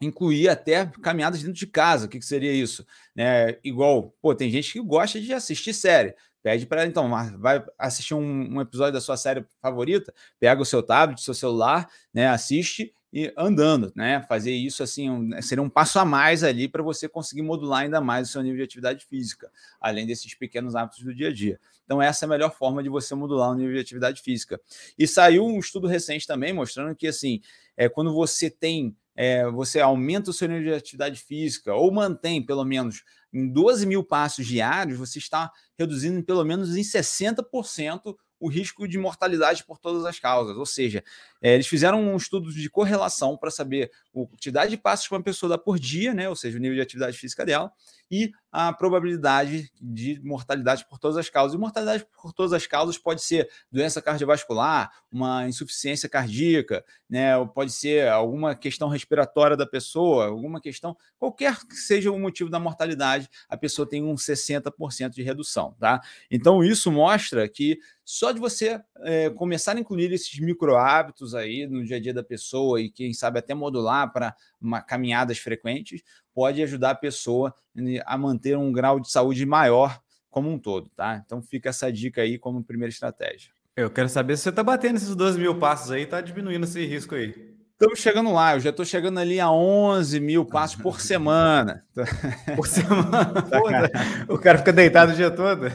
[0.00, 2.06] incluir até caminhadas dentro de casa.
[2.06, 2.86] O que, que seria isso?
[3.14, 3.56] Né?
[3.62, 6.14] Igual, pô, tem gente que gosta de assistir série.
[6.42, 10.82] Pede para então, vai assistir um, um, episódio da sua série favorita, pega o seu
[10.82, 12.28] tablet, seu celular, né?
[12.28, 14.22] Assiste e andando, né?
[14.28, 18.00] Fazer isso assim um, seria um passo a mais ali para você conseguir modular ainda
[18.00, 21.58] mais o seu nível de atividade física, além desses pequenos hábitos do dia a dia.
[21.84, 24.60] Então, essa é a melhor forma de você modular o nível de atividade física.
[24.96, 27.40] E saiu um estudo recente também mostrando que assim,
[27.76, 32.40] é, quando você tem é, você aumenta o seu nível de atividade física ou mantém
[32.40, 33.02] pelo menos
[33.32, 38.96] em 12 mil passos diários, você está reduzindo pelo menos em 60% o risco de
[38.96, 40.56] mortalidade por todas as causas.
[40.56, 41.02] Ou seja,
[41.40, 45.22] é, eles fizeram um estudo de correlação para saber a quantidade de passos que uma
[45.22, 46.28] pessoa dá por dia, né?
[46.28, 47.72] Ou seja, o nível de atividade física dela,
[48.10, 51.54] e a probabilidade de mortalidade por todas as causas.
[51.54, 57.36] E mortalidade por todas as causas pode ser doença cardiovascular, uma insuficiência cardíaca, né?
[57.36, 62.50] Ou pode ser alguma questão respiratória da pessoa, alguma questão, qualquer que seja o motivo
[62.50, 66.00] da mortalidade, a pessoa tem um 60% de redução, tá?
[66.30, 71.66] Então, isso mostra que só de você é, começar a incluir esses micro hábitos aí
[71.66, 74.34] no dia a dia da pessoa e quem sabe até modular para
[74.86, 76.02] caminhadas frequentes,
[76.34, 77.54] pode ajudar a pessoa
[78.04, 81.22] a manter um grau de saúde maior como um todo, tá?
[81.24, 83.50] Então fica essa dica aí como primeira estratégia.
[83.76, 86.84] Eu quero saber se você está batendo esses 12 mil passos aí, está diminuindo esse
[86.84, 87.57] risco aí.
[87.80, 91.86] Estamos chegando lá, eu já estou chegando ali a 11 mil passos por semana.
[92.56, 93.40] Por semana?
[93.48, 93.90] Porra,
[94.28, 95.66] o cara fica deitado o dia todo?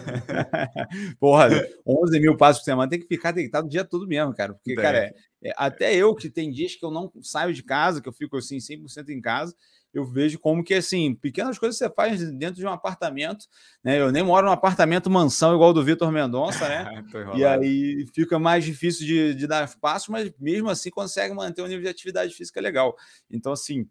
[1.18, 1.48] Porra,
[1.88, 4.54] 11 mil passos por semana tem que ficar deitado o dia todo mesmo, cara.
[4.54, 5.14] Porque, cara, é,
[5.46, 8.36] é, até eu que tem dias que eu não saio de casa, que eu fico
[8.36, 9.56] assim 100% em casa,
[9.94, 13.46] eu vejo como que, assim, pequenas coisas você faz dentro de um apartamento,
[13.84, 14.00] né?
[14.00, 17.04] Eu nem moro num apartamento mansão igual do Vitor Mendonça, né?
[17.36, 21.68] e aí fica mais difícil de, de dar espaço, mas mesmo assim consegue manter um
[21.68, 22.96] nível de atividade física legal.
[23.30, 23.88] Então, assim,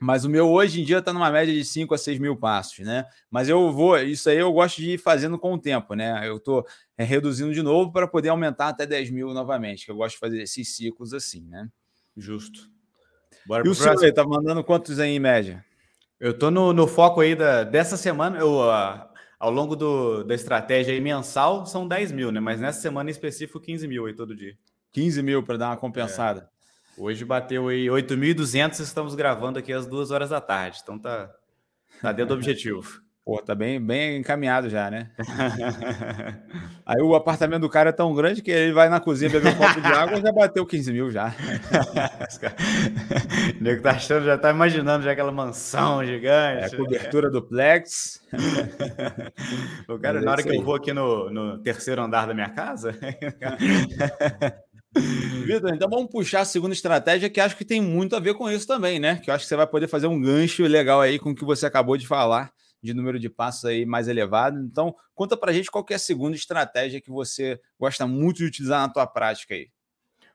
[0.00, 2.78] mas o meu hoje em dia está numa média de 5 a 6 mil passos,
[2.80, 3.04] né?
[3.30, 6.26] Mas eu vou, isso aí eu gosto de ir fazendo com o tempo, né?
[6.26, 9.96] Eu estou é, reduzindo de novo para poder aumentar até 10 mil novamente, que eu
[9.96, 11.68] gosto de fazer esses ciclos assim, né?
[12.16, 12.70] Justo.
[13.46, 15.64] Bora e o senhor aí, tá mandando quantos aí em média?
[16.18, 20.34] Eu tô no, no foco aí da, dessa semana, eu, uh, ao longo do, da
[20.34, 22.40] estratégia aí mensal, são 10 mil, né?
[22.40, 24.54] Mas nessa semana em específico, 15 mil aí todo dia.
[24.92, 26.50] 15 mil para dar uma compensada.
[26.98, 27.00] É.
[27.00, 31.30] Hoje bateu aí 8.200, estamos gravando aqui às duas horas da tarde, então tá,
[32.02, 33.00] tá dentro do objetivo.
[33.24, 35.10] Pô, tá bem, bem encaminhado já, né?
[36.86, 39.56] Aí o apartamento do cara é tão grande que ele vai na cozinha beber um
[39.56, 41.28] copo de água e já bateu 15 mil já.
[43.60, 46.74] o nego tá achando, já tá imaginando já aquela mansão gigante.
[46.74, 48.22] É, cobertura do Plex.
[49.86, 52.48] o cara, Mas na hora que eu vou aqui no, no terceiro andar da minha
[52.48, 52.94] casa.
[55.44, 58.50] Vitor, então vamos puxar a segunda estratégia que acho que tem muito a ver com
[58.50, 59.20] isso também, né?
[59.22, 61.44] Que eu acho que você vai poder fazer um gancho legal aí com o que
[61.44, 62.50] você acabou de falar
[62.82, 64.58] de número de passos aí mais elevado.
[64.60, 68.44] Então, conta para a gente qual é a segunda estratégia que você gosta muito de
[68.44, 69.68] utilizar na tua prática aí.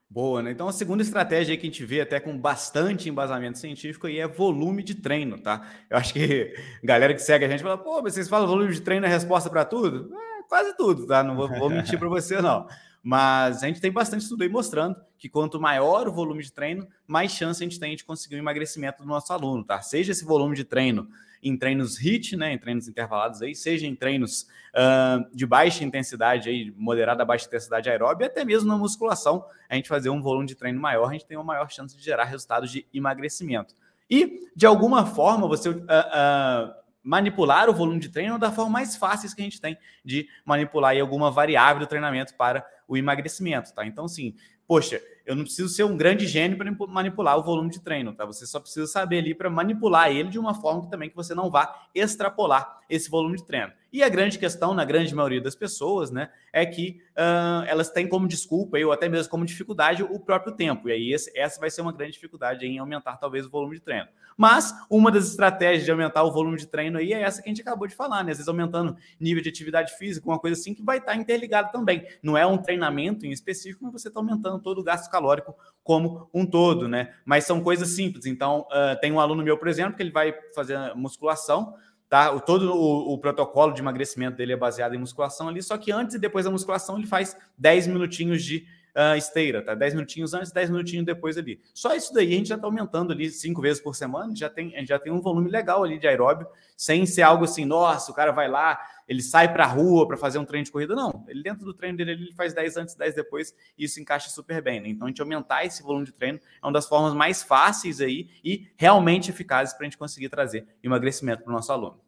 [0.08, 0.52] Boa, né?
[0.52, 4.28] Então a segunda estratégia que a gente vê até com bastante embasamento científico aí é
[4.28, 5.68] volume de treino, tá?
[5.90, 8.80] Eu acho que galera que segue a gente fala, pô, mas vocês falam volume de
[8.80, 10.14] treino é resposta para tudo?
[10.14, 11.24] É, quase tudo, tá?
[11.24, 12.68] Não vou, vou mentir para você, não.
[13.02, 16.86] Mas a gente tem bastante estudo aí mostrando que quanto maior o volume de treino,
[17.06, 19.82] mais chance a gente tem de conseguir um emagrecimento do nosso aluno, tá?
[19.82, 21.08] Seja esse volume de treino
[21.42, 26.48] em treinos HIT, né, em treinos intervalados aí, seja em treinos uh, de baixa intensidade
[26.48, 30.46] aí, moderada a baixa intensidade aeróbica, até mesmo na musculação, a gente fazer um volume
[30.46, 33.74] de treino maior, a gente tem uma maior chance de gerar resultados de emagrecimento.
[34.08, 38.70] E, de alguma forma, você uh, uh, manipular o volume de treino é da forma
[38.70, 42.96] mais fácil que a gente tem de manipular aí alguma variável do treinamento para o
[42.96, 43.84] emagrecimento, tá?
[43.84, 44.34] Então, assim,
[44.66, 48.24] poxa, eu não preciso ser um grande gênio para manipular o volume de treino, tá?
[48.24, 51.34] Você só precisa saber ali para manipular ele de uma forma que também que você
[51.34, 53.72] não vá extrapolar esse volume de treino.
[53.92, 58.06] E a grande questão, na grande maioria das pessoas, né, é que uh, elas têm
[58.08, 60.88] como desculpa, ou até mesmo como dificuldade, o próprio tempo.
[60.88, 63.82] E aí esse, essa vai ser uma grande dificuldade em aumentar talvez o volume de
[63.82, 64.06] treino.
[64.36, 67.50] Mas uma das estratégias de aumentar o volume de treino aí é essa que a
[67.50, 68.32] gente acabou de falar, né?
[68.32, 72.06] Às vezes aumentando nível de atividade física, uma coisa assim que vai estar interligado também.
[72.22, 76.28] Não é um treinamento em específico, mas você está aumentando todo o gasto calórico como
[76.34, 77.14] um todo, né?
[77.24, 78.26] Mas são coisas simples.
[78.26, 81.74] Então, uh, tem um aluno meu, por exemplo, que ele vai fazer musculação,
[82.08, 82.32] tá?
[82.32, 85.92] O, todo o, o, protocolo de emagrecimento dele é baseado em musculação ali, só que
[85.92, 89.74] antes e depois da musculação ele faz 10 minutinhos de uh, esteira, tá?
[89.74, 91.60] 10 minutinhos antes, 10 minutinhos depois ali.
[91.72, 94.74] Só isso daí a gente já está aumentando ali cinco vezes por semana, já tem,
[94.84, 98.32] já tem um volume legal ali de aeróbio, sem ser algo assim, nossa, o cara
[98.32, 100.94] vai lá, ele sai para a rua para fazer um treino de corrida.
[100.94, 104.28] Não, ele dentro do treino dele ele faz 10 antes, 10 depois, e isso encaixa
[104.30, 104.80] super bem.
[104.80, 104.88] Né?
[104.88, 108.28] Então, a gente aumentar esse volume de treino é uma das formas mais fáceis aí
[108.44, 112.05] e realmente eficazes para a gente conseguir trazer emagrecimento para o nosso aluno.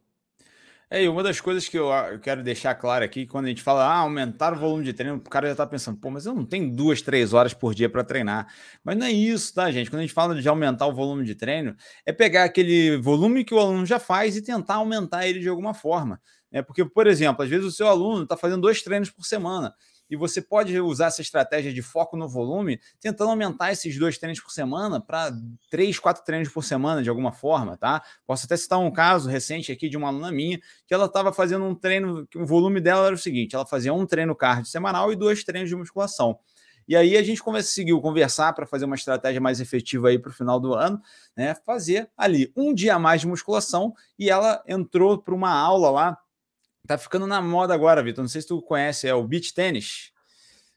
[0.91, 3.63] É, e uma das coisas que eu, eu quero deixar claro aqui, quando a gente
[3.63, 6.35] fala ah, aumentar o volume de treino, o cara já está pensando, pô, mas eu
[6.35, 8.47] não tenho duas, três horas por dia para treinar.
[8.83, 9.91] Mas não é isso, tá, gente?
[9.91, 13.53] Quando a gente fala de aumentar o volume de treino, é pegar aquele volume que
[13.53, 16.19] o aluno já faz e tentar aumentar ele de alguma forma.
[16.51, 19.75] É porque, por exemplo, às vezes o seu aluno está fazendo dois treinos por semana
[20.11, 24.41] e você pode usar essa estratégia de foco no volume, tentando aumentar esses dois treinos
[24.41, 25.33] por semana para
[25.71, 28.03] três, quatro treinos por semana, de alguma forma, tá?
[28.27, 31.65] Posso até citar um caso recente aqui de uma aluna minha, que ela estava fazendo
[31.65, 35.13] um treino, que o volume dela era o seguinte: ela fazia um treino cardio semanal
[35.13, 36.39] e dois treinos de musculação.
[36.89, 40.33] E aí a gente conseguiu conversar para fazer uma estratégia mais efetiva aí para o
[40.33, 40.99] final do ano,
[41.37, 41.55] né?
[41.67, 46.19] Fazer ali um dia mais de musculação e ela entrou para uma aula lá
[46.89, 48.25] Tá ficando na moda agora, Vitor.
[48.25, 50.11] Não sei se tu conhece, é o beach tênis.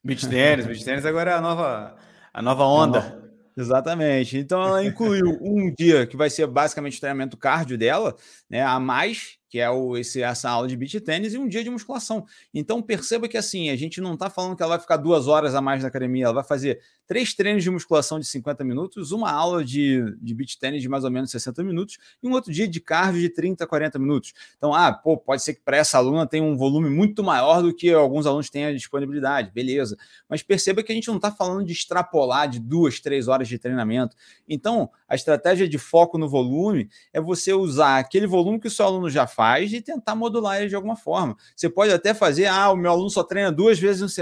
[0.04, 1.96] Beach tênis, beach tênis agora é a nova,
[2.34, 3.32] a nova onda.
[3.56, 4.38] Exatamente.
[4.38, 8.14] Então ela incluiu um dia que vai ser basicamente o treinamento cardio dela,
[8.50, 8.62] né?
[8.62, 11.70] A mais que é o, esse, essa aula de beach tênis, e um dia de
[11.70, 12.26] musculação.
[12.54, 15.54] Então perceba que assim, a gente não está falando que ela vai ficar duas horas
[15.54, 19.30] a mais na academia, ela vai fazer três treinos de musculação de 50 minutos, uma
[19.30, 22.66] aula de, de beach tênis de mais ou menos 60 minutos, e um outro dia
[22.66, 24.34] de cardio de 30 a 40 minutos.
[24.58, 27.76] Então, ah, pô, pode ser que para essa aluna tenha um volume muito maior do
[27.76, 29.98] que alguns alunos têm a disponibilidade, beleza.
[30.30, 33.60] Mas perceba que a gente não está falando de extrapolar de duas, três horas de
[33.60, 34.16] treinamento.
[34.48, 38.86] Então, a estratégia de foco no volume é você usar aquele volume que o seu
[38.86, 41.36] aluno já faz e tentar modular ele de alguma forma.
[41.54, 44.16] Você pode até fazer, ah, o meu aluno só treina duas vezes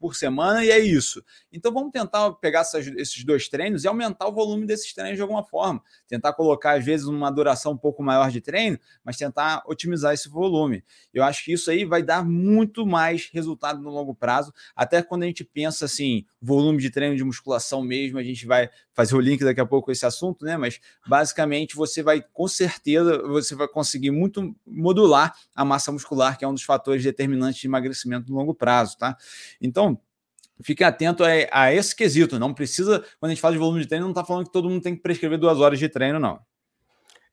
[0.00, 1.22] por semana e é isso.
[1.52, 5.22] Então vamos tentar pegar essas, esses dois treinos e aumentar o volume desses treinos de
[5.22, 5.80] alguma forma.
[6.08, 10.28] Tentar colocar, às vezes, uma duração um pouco maior de treino, mas tentar otimizar esse
[10.28, 10.82] volume.
[11.14, 14.52] Eu acho que isso aí vai dar muito mais resultado no longo prazo.
[14.74, 18.68] Até quando a gente pensa assim, volume de treino de musculação mesmo, a gente vai
[18.92, 20.56] fazer o link daqui a pouco com esse assunto, né?
[20.56, 26.44] Mas basicamente você vai, com certeza, você vai conseguir muito modular a massa muscular, que
[26.44, 29.16] é um dos fatores determinantes de emagrecimento no longo prazo, tá?
[29.60, 30.00] Então,
[30.62, 32.38] fique atento a, esse quesito.
[32.40, 34.68] Não precisa, quando a gente fala de volume de treino, não está falando que todo
[34.68, 36.40] mundo tem que prescrever duas horas de treino, não.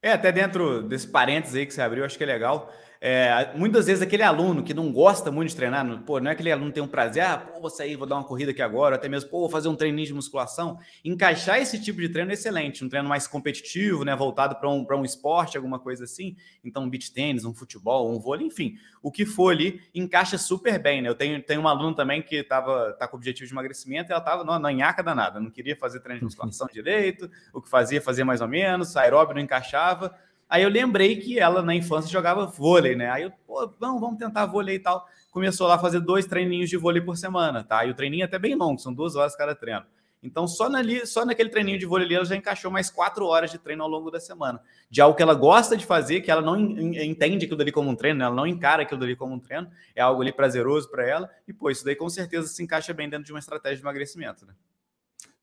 [0.00, 2.72] É, até dentro desse parênteses aí que você abriu, acho que é legal.
[3.02, 6.34] É, muitas vezes aquele aluno que não gosta muito de treinar, não, pô, não é
[6.34, 8.60] aquele aluno que tem um prazer, ah, pô, vou sair, vou dar uma corrida aqui
[8.60, 10.78] agora, até mesmo, pô, vou fazer um treininho de musculação.
[11.02, 14.86] Encaixar esse tipo de treino é excelente, um treino mais competitivo, né, voltado para um,
[14.86, 16.36] um esporte, alguma coisa assim.
[16.62, 20.78] Então, um beach tênis, um futebol, um vôlei, enfim, o que for ali encaixa super
[20.78, 21.08] bem, né?
[21.08, 24.20] Eu tenho, tenho uma aluna também que tava, tá com objetivo de emagrecimento e ela
[24.20, 28.26] tava na nhaca danada, não queria fazer treino de musculação direito, o que fazia, fazia
[28.26, 30.14] mais ou menos, aeróbio não encaixava.
[30.50, 33.08] Aí eu lembrei que ela na infância jogava vôlei, né?
[33.08, 35.06] Aí eu, pô, vamos, vamos tentar vôlei e tal.
[35.30, 37.86] Começou lá a fazer dois treininhos de vôlei por semana, tá?
[37.86, 39.84] E o treininho é até bem longo, são duas horas cada treino.
[40.20, 43.58] Então, só, nali, só naquele treininho de vôlei ela já encaixou mais quatro horas de
[43.58, 44.60] treino ao longo da semana.
[44.90, 47.94] De algo que ela gosta de fazer, que ela não entende aquilo dali como um
[47.94, 48.24] treino, né?
[48.24, 51.30] ela não encara aquilo dali como um treino, é algo ali prazeroso para ela.
[51.46, 54.44] E, pô, isso daí com certeza se encaixa bem dentro de uma estratégia de emagrecimento,
[54.44, 54.52] né?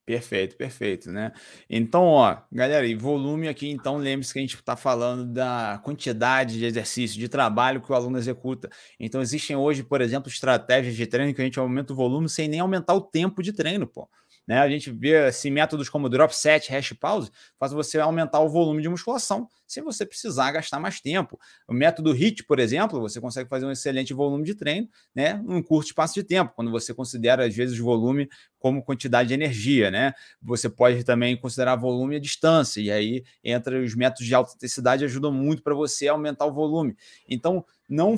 [0.08, 1.34] Perfeito, perfeito, né?
[1.70, 6.58] Então, ó, galera, e volume aqui, então, lembre-se que a gente está falando da quantidade
[6.58, 8.70] de exercício, de trabalho que o aluno executa.
[8.98, 12.48] Então, existem hoje, por exemplo, estratégias de treino que a gente aumenta o volume sem
[12.48, 14.08] nem aumentar o tempo de treino, pô.
[14.48, 14.60] Né?
[14.60, 17.30] A gente vê assim, métodos como drop set, hash pause,
[17.60, 21.38] faz você aumentar o volume de musculação sem você precisar gastar mais tempo.
[21.68, 25.62] O método HIT, por exemplo, você consegue fazer um excelente volume de treino né, num
[25.62, 29.92] curto espaço de tempo, quando você considera, às vezes, volume como quantidade de energia.
[29.92, 30.14] Né?
[30.42, 35.04] Você pode também considerar volume a distância, e aí entra os métodos de alta intensidade
[35.04, 36.96] ajudam muito para você aumentar o volume.
[37.28, 38.18] Então, não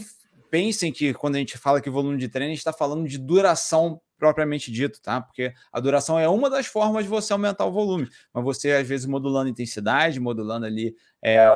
[0.52, 3.18] pensem que quando a gente fala que volume de treino, a gente está falando de
[3.18, 5.22] duração propriamente dito, tá?
[5.22, 8.88] Porque a duração é uma das formas de você aumentar o volume, mas você às
[8.88, 11.48] vezes modulando intensidade, modulando ali, é,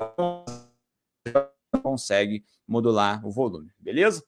[1.83, 4.23] consegue modular o volume, beleza?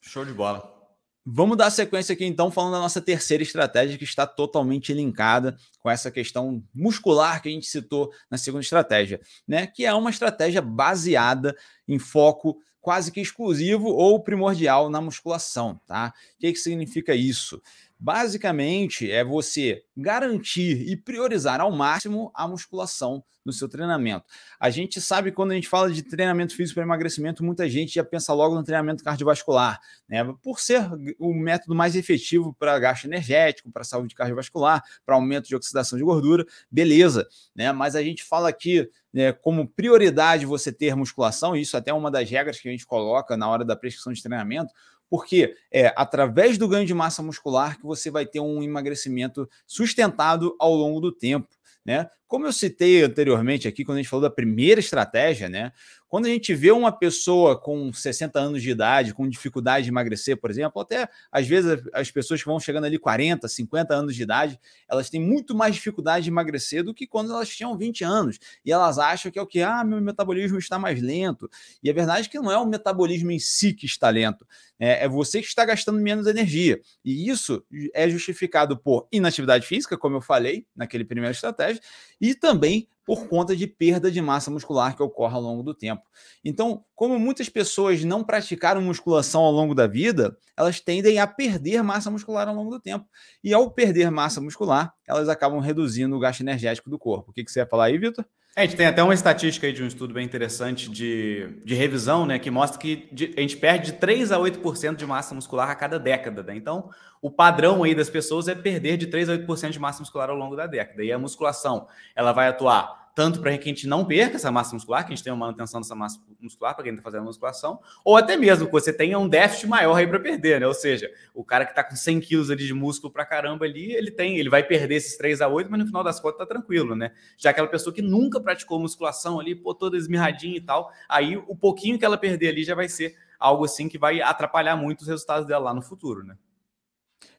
[0.00, 0.80] Show de bola.
[1.24, 5.90] Vamos dar sequência aqui então, falando da nossa terceira estratégia, que está totalmente linkada com
[5.90, 9.66] essa questão muscular que a gente citou na segunda estratégia, né?
[9.66, 11.54] Que é uma estratégia baseada
[11.86, 16.12] em foco quase que exclusivo ou primordial na musculação, tá?
[16.36, 17.60] O que, que significa isso?
[18.02, 24.24] Basicamente, é você garantir e priorizar ao máximo a musculação no seu treinamento.
[24.58, 28.02] A gente sabe quando a gente fala de treinamento físico para emagrecimento, muita gente já
[28.02, 30.24] pensa logo no treinamento cardiovascular, né?
[30.42, 35.54] Por ser o método mais efetivo para gasto energético, para saúde cardiovascular, para aumento de
[35.54, 37.70] oxidação de gordura, beleza, né?
[37.70, 41.94] Mas a gente fala aqui né, como prioridade você ter musculação, e isso até é
[41.94, 44.72] uma das regras que a gente coloca na hora da prescrição de treinamento,
[45.10, 50.56] porque é através do ganho de massa muscular que você vai ter um emagrecimento sustentado
[50.58, 51.48] ao longo do tempo.
[51.84, 52.08] Né?
[52.30, 55.72] Como eu citei anteriormente aqui, quando a gente falou da primeira estratégia, né?
[56.06, 60.36] Quando a gente vê uma pessoa com 60 anos de idade, com dificuldade de emagrecer,
[60.36, 64.22] por exemplo, até às vezes as pessoas que vão chegando ali 40, 50 anos de
[64.22, 68.38] idade, elas têm muito mais dificuldade de emagrecer do que quando elas tinham 20 anos.
[68.64, 69.60] E elas acham que é o que?
[69.62, 71.50] Ah, meu metabolismo está mais lento.
[71.82, 74.46] E a verdade é que não é o metabolismo em si que está lento,
[74.80, 76.80] é, é você que está gastando menos energia.
[77.04, 81.82] E isso é justificado por inatividade física, como eu falei naquele primeiro estratégia,
[82.20, 86.02] e também por conta de perda de massa muscular que ocorre ao longo do tempo.
[86.44, 91.82] Então, como muitas pessoas não praticaram musculação ao longo da vida, elas tendem a perder
[91.82, 93.04] massa muscular ao longo do tempo.
[93.42, 97.30] E ao perder massa muscular, elas acabam reduzindo o gasto energético do corpo.
[97.30, 98.24] O que, que você ia falar aí, Vitor?
[98.56, 101.74] É, a gente tem até uma estatística aí de um estudo bem interessante de, de
[101.74, 105.34] revisão, né, que mostra que de, a gente perde de 3 a 8% de massa
[105.34, 106.56] muscular a cada década, né?
[106.56, 106.90] Então,
[107.22, 110.36] o padrão aí das pessoas é perder de 3 a 8% de massa muscular ao
[110.36, 111.04] longo da década.
[111.04, 114.74] E a musculação, ela vai atuar tanto para que a gente não perca essa massa
[114.74, 117.78] muscular, que a gente tenha uma manutenção dessa massa muscular para quem está fazendo musculação,
[118.02, 120.66] ou até mesmo que você tenha um déficit maior aí para perder, né?
[120.66, 123.92] Ou seja, o cara que está com 100 quilos ali de músculo para caramba ali,
[123.92, 126.46] ele tem, ele vai perder esses 3 a 8, mas no final das contas tá
[126.46, 127.12] tranquilo, né?
[127.36, 131.54] Já aquela pessoa que nunca praticou musculação ali, pô, toda esmirradinha e tal, aí o
[131.54, 135.08] pouquinho que ela perder ali já vai ser algo assim que vai atrapalhar muito os
[135.08, 136.36] resultados dela lá no futuro, né?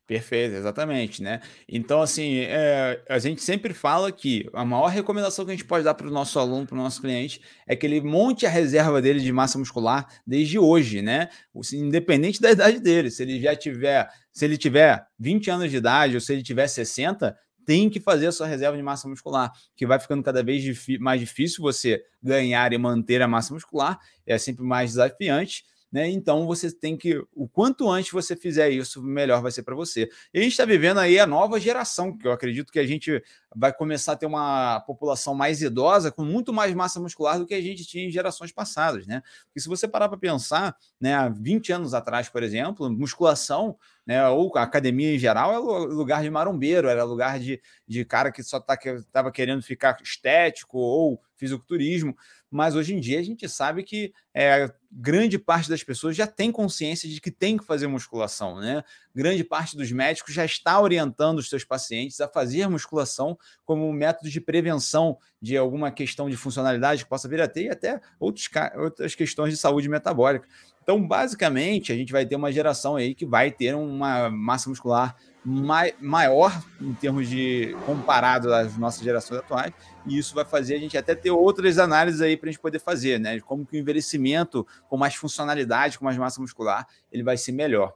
[0.07, 1.39] Perfeito, exatamente, né?
[1.69, 5.85] Então, assim, é, a gente sempre fala que a maior recomendação que a gente pode
[5.85, 9.01] dar para o nosso aluno, para o nosso cliente, é que ele monte a reserva
[9.01, 11.29] dele de massa muscular desde hoje, né?
[11.73, 13.09] Independente da idade dele.
[13.09, 16.67] Se ele já tiver, se ele tiver 20 anos de idade ou se ele tiver
[16.67, 17.33] 60,
[17.65, 20.65] tem que fazer a sua reserva de massa muscular, que vai ficando cada vez
[20.99, 25.63] mais difícil você ganhar e manter a massa muscular, é sempre mais desafiante.
[25.91, 26.09] Né?
[26.09, 30.09] Então você tem que, o quanto antes você fizer isso, melhor vai ser para você.
[30.33, 33.21] E a gente está vivendo aí a nova geração, que eu acredito que a gente
[33.53, 37.53] vai começar a ter uma população mais idosa, com muito mais massa muscular do que
[37.53, 39.21] a gente tinha em gerações passadas, né?
[39.47, 44.27] Porque se você parar para pensar, né, há 20 anos atrás, por exemplo, musculação né,
[44.29, 48.41] ou a academia em geral, era lugar de marombeiro, era lugar de, de cara que
[48.41, 52.15] só estava tá, que, querendo ficar estético ou fisiculturismo
[52.51, 56.51] mas hoje em dia a gente sabe que é, grande parte das pessoas já tem
[56.51, 58.83] consciência de que tem que fazer musculação, né?
[59.15, 63.93] Grande parte dos médicos já está orientando os seus pacientes a fazer musculação como um
[63.93, 68.01] método de prevenção de alguma questão de funcionalidade que possa vir a ter e até
[68.19, 70.45] outros, outras questões de saúde metabólica.
[70.83, 75.15] Então, basicamente, a gente vai ter uma geração aí que vai ter uma massa muscular
[75.43, 79.73] mai, maior em termos de comparado às nossas gerações atuais,
[80.05, 82.79] e isso vai fazer a gente até ter outras análises aí para a gente poder
[82.79, 83.39] fazer, né?
[83.41, 87.93] Como que o envelhecimento com mais funcionalidade, com mais massa muscular, ele vai ser melhor.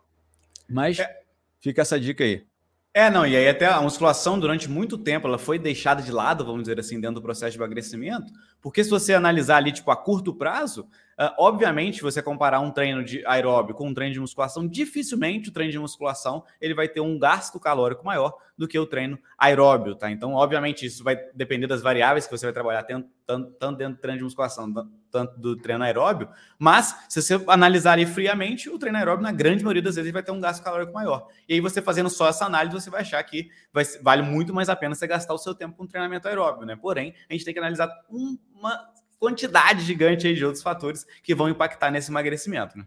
[0.69, 1.21] Mas é.
[1.60, 2.45] fica essa dica aí.
[2.93, 6.45] É, não, e aí até a musculação durante muito tempo ela foi deixada de lado,
[6.45, 9.98] vamos dizer assim, dentro do processo de emagrecimento, porque se você analisar ali, tipo, a
[9.98, 14.67] curto prazo, Uh, obviamente, você comparar um treino de aeróbio com um treino de musculação,
[14.67, 18.86] dificilmente o treino de musculação ele vai ter um gasto calórico maior do que o
[18.86, 20.12] treino aeróbio, tá?
[20.12, 24.01] Então, obviamente, isso vai depender das variáveis que você vai trabalhar tanto, tanto dentro do
[24.01, 24.73] treino de musculação,
[25.10, 29.63] tanto do treino aeróbio, mas se você analisar ali friamente, o treino aeróbio, na grande
[29.63, 31.28] maioria das vezes, vai ter um gasto calórico maior.
[31.47, 34.67] E aí, você fazendo só essa análise, você vai achar que vai, vale muito mais
[34.67, 36.75] a pena você gastar o seu tempo com treinamento aeróbio, né?
[36.75, 41.91] Porém, a gente tem que analisar uma quantidade gigante de outros fatores que vão impactar
[41.91, 42.86] nesse emagrecimento, né?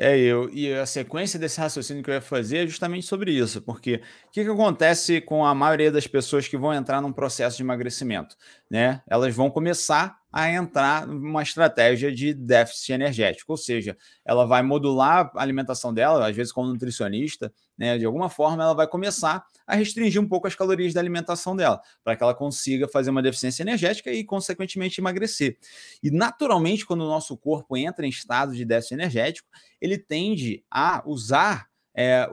[0.00, 3.60] É, eu, e a sequência desse raciocínio que eu ia fazer é justamente sobre isso,
[3.60, 3.96] porque
[4.28, 7.64] o que, que acontece com a maioria das pessoas que vão entrar num processo de
[7.64, 8.36] emagrecimento?
[8.70, 9.02] Né?
[9.08, 15.32] Elas vão começar a entrar numa estratégia de déficit energético, ou seja, ela vai modular
[15.34, 19.76] a alimentação dela, às vezes como nutricionista, né, de alguma forma ela vai começar a
[19.76, 23.62] restringir um pouco as calorias da alimentação dela, para que ela consiga fazer uma deficiência
[23.62, 25.56] energética e, consequentemente, emagrecer.
[26.02, 29.48] E, naturalmente, quando o nosso corpo entra em estado de déficit energético,
[29.80, 31.67] ele tende a usar
[32.00, 32.30] é,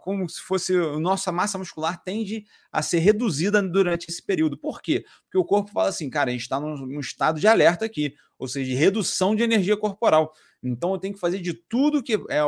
[0.00, 4.58] como se fosse a nossa massa muscular tende a ser reduzida durante esse período.
[4.58, 5.04] Por quê?
[5.22, 8.16] Porque o corpo fala assim, cara, a gente está num, num, estado de alerta aqui,
[8.36, 10.34] ou seja, de redução de energia corporal.
[10.60, 12.38] Então eu tenho que fazer de tudo que é,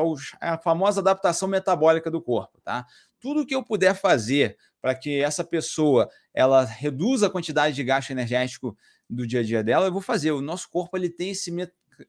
[0.41, 2.85] é a famosa adaptação metabólica do corpo, tá?
[3.21, 8.11] Tudo que eu puder fazer para que essa pessoa ela reduza a quantidade de gasto
[8.11, 8.77] energético
[9.09, 10.33] do dia a dia dela, eu vou fazer.
[10.33, 11.53] O nosso corpo ele tem esse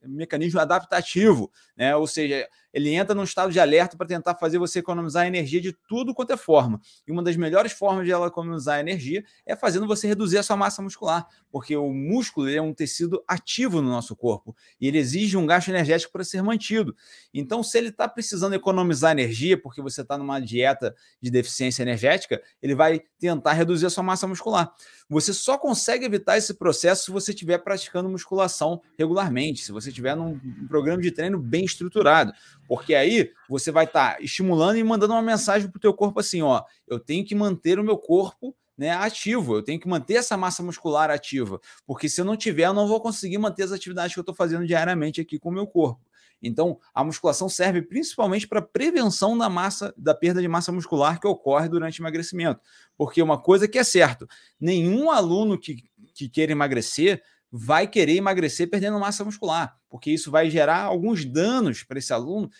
[0.02, 1.94] mecanismo adaptativo, né?
[1.94, 5.72] Ou seja, ele entra num estado de alerta para tentar fazer você economizar energia de
[5.88, 6.80] tudo quanto é forma.
[7.06, 10.56] E uma das melhores formas de ela economizar energia é fazendo você reduzir a sua
[10.56, 15.36] massa muscular, porque o músculo é um tecido ativo no nosso corpo e ele exige
[15.36, 16.94] um gasto energético para ser mantido.
[17.32, 22.40] Então, se ele está precisando economizar energia porque você está numa dieta de deficiência energética,
[22.62, 24.72] ele vai tentar reduzir a sua massa muscular.
[25.08, 30.14] Você só consegue evitar esse processo se você estiver praticando musculação regularmente, se você estiver
[30.14, 30.38] num
[30.68, 32.32] programa de treino bem estruturado.
[32.68, 36.20] Porque aí você vai estar tá estimulando e mandando uma mensagem para o teu corpo
[36.20, 40.14] assim, ó, eu tenho que manter o meu corpo né, ativo, eu tenho que manter
[40.14, 43.72] essa massa muscular ativa, porque se eu não tiver, eu não vou conseguir manter as
[43.72, 46.00] atividades que eu estou fazendo diariamente aqui com o meu corpo.
[46.40, 51.26] Então, a musculação serve principalmente para prevenção da massa, da perda de massa muscular que
[51.26, 52.60] ocorre durante o emagrecimento.
[52.96, 54.28] Porque uma coisa que é certo,
[54.60, 55.82] nenhum aluno que,
[56.14, 57.20] que queira emagrecer
[57.50, 62.50] vai querer emagrecer perdendo massa muscular, porque isso vai gerar alguns danos para esse aluno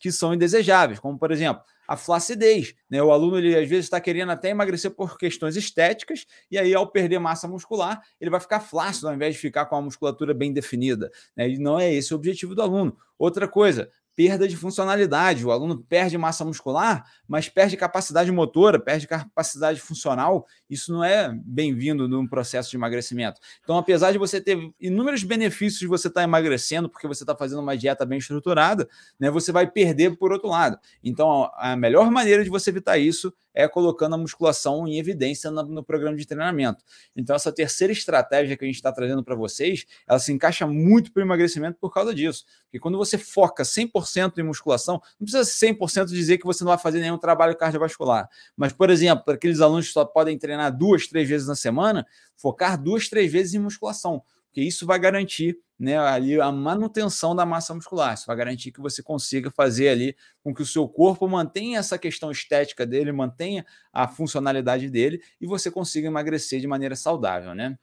[0.00, 2.74] que são indesejáveis, como por exemplo, a flacidez.
[2.88, 3.02] Né?
[3.02, 6.90] O aluno ele às vezes está querendo até emagrecer por questões estéticas, e aí ao
[6.90, 10.52] perder massa muscular, ele vai ficar flácido ao invés de ficar com a musculatura bem
[10.52, 11.10] definida.
[11.36, 11.50] Né?
[11.50, 12.96] E não é esse o objetivo do aluno.
[13.18, 15.44] Outra coisa, perda de funcionalidade.
[15.44, 20.46] O aluno perde massa muscular, mas perde capacidade motora, perde capacidade funcional.
[20.68, 23.38] Isso não é bem-vindo num processo de emagrecimento.
[23.62, 27.36] Então, apesar de você ter inúmeros benefícios de você estar tá emagrecendo, porque você está
[27.36, 28.88] fazendo uma dieta bem estruturada,
[29.20, 30.78] né, você vai perder por outro lado.
[31.04, 35.62] Então, a melhor maneira de você evitar isso é colocando a musculação em evidência no,
[35.62, 36.84] no programa de treinamento.
[37.16, 41.10] Então, essa terceira estratégia que a gente está trazendo para vocês, ela se encaixa muito
[41.10, 42.44] para o emagrecimento por causa disso.
[42.64, 46.68] Porque quando você foca 100% em musculação, não precisa ser 100% dizer que você não
[46.68, 48.28] vai fazer nenhum trabalho cardiovascular.
[48.54, 52.06] Mas, por exemplo, para aqueles alunos que só podem treinar duas, três vezes na semana,
[52.36, 54.22] focar duas, três vezes em musculação
[54.56, 58.14] porque isso vai garantir né, ali a manutenção da massa muscular.
[58.14, 61.98] Isso vai garantir que você consiga fazer ali com que o seu corpo mantenha essa
[61.98, 67.78] questão estética dele, mantenha a funcionalidade dele e você consiga emagrecer de maneira saudável, né?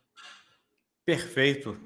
[1.06, 1.78] Perfeito.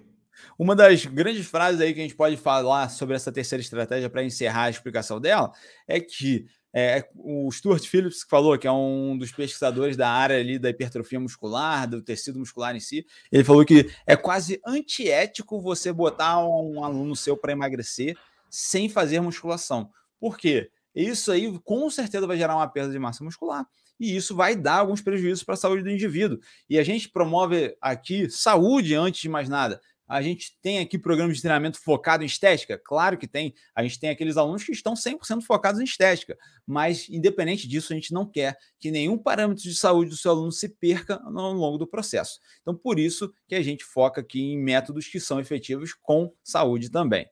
[0.57, 4.23] Uma das grandes frases aí que a gente pode falar sobre essa terceira estratégia para
[4.23, 5.51] encerrar a explicação dela
[5.87, 6.45] é que
[6.79, 10.69] é, o Stuart Phillips que falou, que é um dos pesquisadores da área ali da
[10.69, 16.37] hipertrofia muscular, do tecido muscular em si, ele falou que é quase antiético você botar
[16.45, 18.15] um aluno seu para emagrecer
[18.47, 19.89] sem fazer musculação.
[20.19, 20.69] Por quê?
[20.93, 23.65] Isso aí com certeza vai gerar uma perda de massa muscular
[23.99, 26.37] e isso vai dar alguns prejuízos para a saúde do indivíduo.
[26.69, 29.81] E a gente promove aqui saúde antes de mais nada.
[30.07, 32.79] A gente tem aqui programas de treinamento focado em estética?
[32.83, 33.53] Claro que tem.
[33.75, 37.95] A gente tem aqueles alunos que estão 100% focados em estética, mas independente disso, a
[37.95, 41.77] gente não quer que nenhum parâmetro de saúde do seu aluno se perca ao longo
[41.77, 42.39] do processo.
[42.61, 46.89] Então, por isso que a gente foca aqui em métodos que são efetivos com saúde
[46.89, 47.27] também.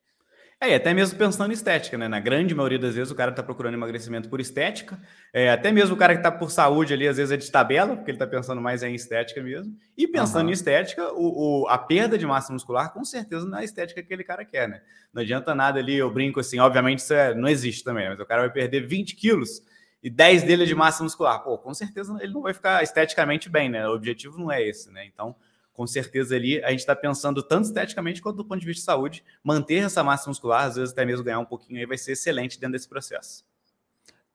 [0.62, 2.08] É, até mesmo pensando em estética, né?
[2.08, 4.98] Na grande maioria das vezes o cara está procurando emagrecimento por estética,
[5.34, 7.96] é, até mesmo o cara que está por saúde ali, às vezes é de tabela,
[7.96, 9.76] porque ele está pensando mais em estética mesmo.
[9.98, 10.52] E pensando uhum.
[10.52, 14.02] em estética, o, o, a perda de massa muscular, com certeza, não é a estética
[14.02, 14.82] que aquele cara quer, né?
[15.14, 18.26] Não adianta nada ali, eu brinco assim, obviamente isso é, não existe também, mas o
[18.26, 19.62] cara vai perder 20 quilos
[20.02, 21.44] e 10 dele é de massa muscular.
[21.44, 23.88] Pô, com certeza ele não vai ficar esteticamente bem, né?
[23.88, 25.06] O objetivo não é esse, né?
[25.06, 25.36] Então
[25.76, 28.86] com certeza ali a gente está pensando tanto esteticamente quanto do ponto de vista de
[28.86, 32.14] saúde, manter essa massa muscular, às vezes até mesmo ganhar um pouquinho aí vai ser
[32.14, 33.44] excelente dentro desse processo.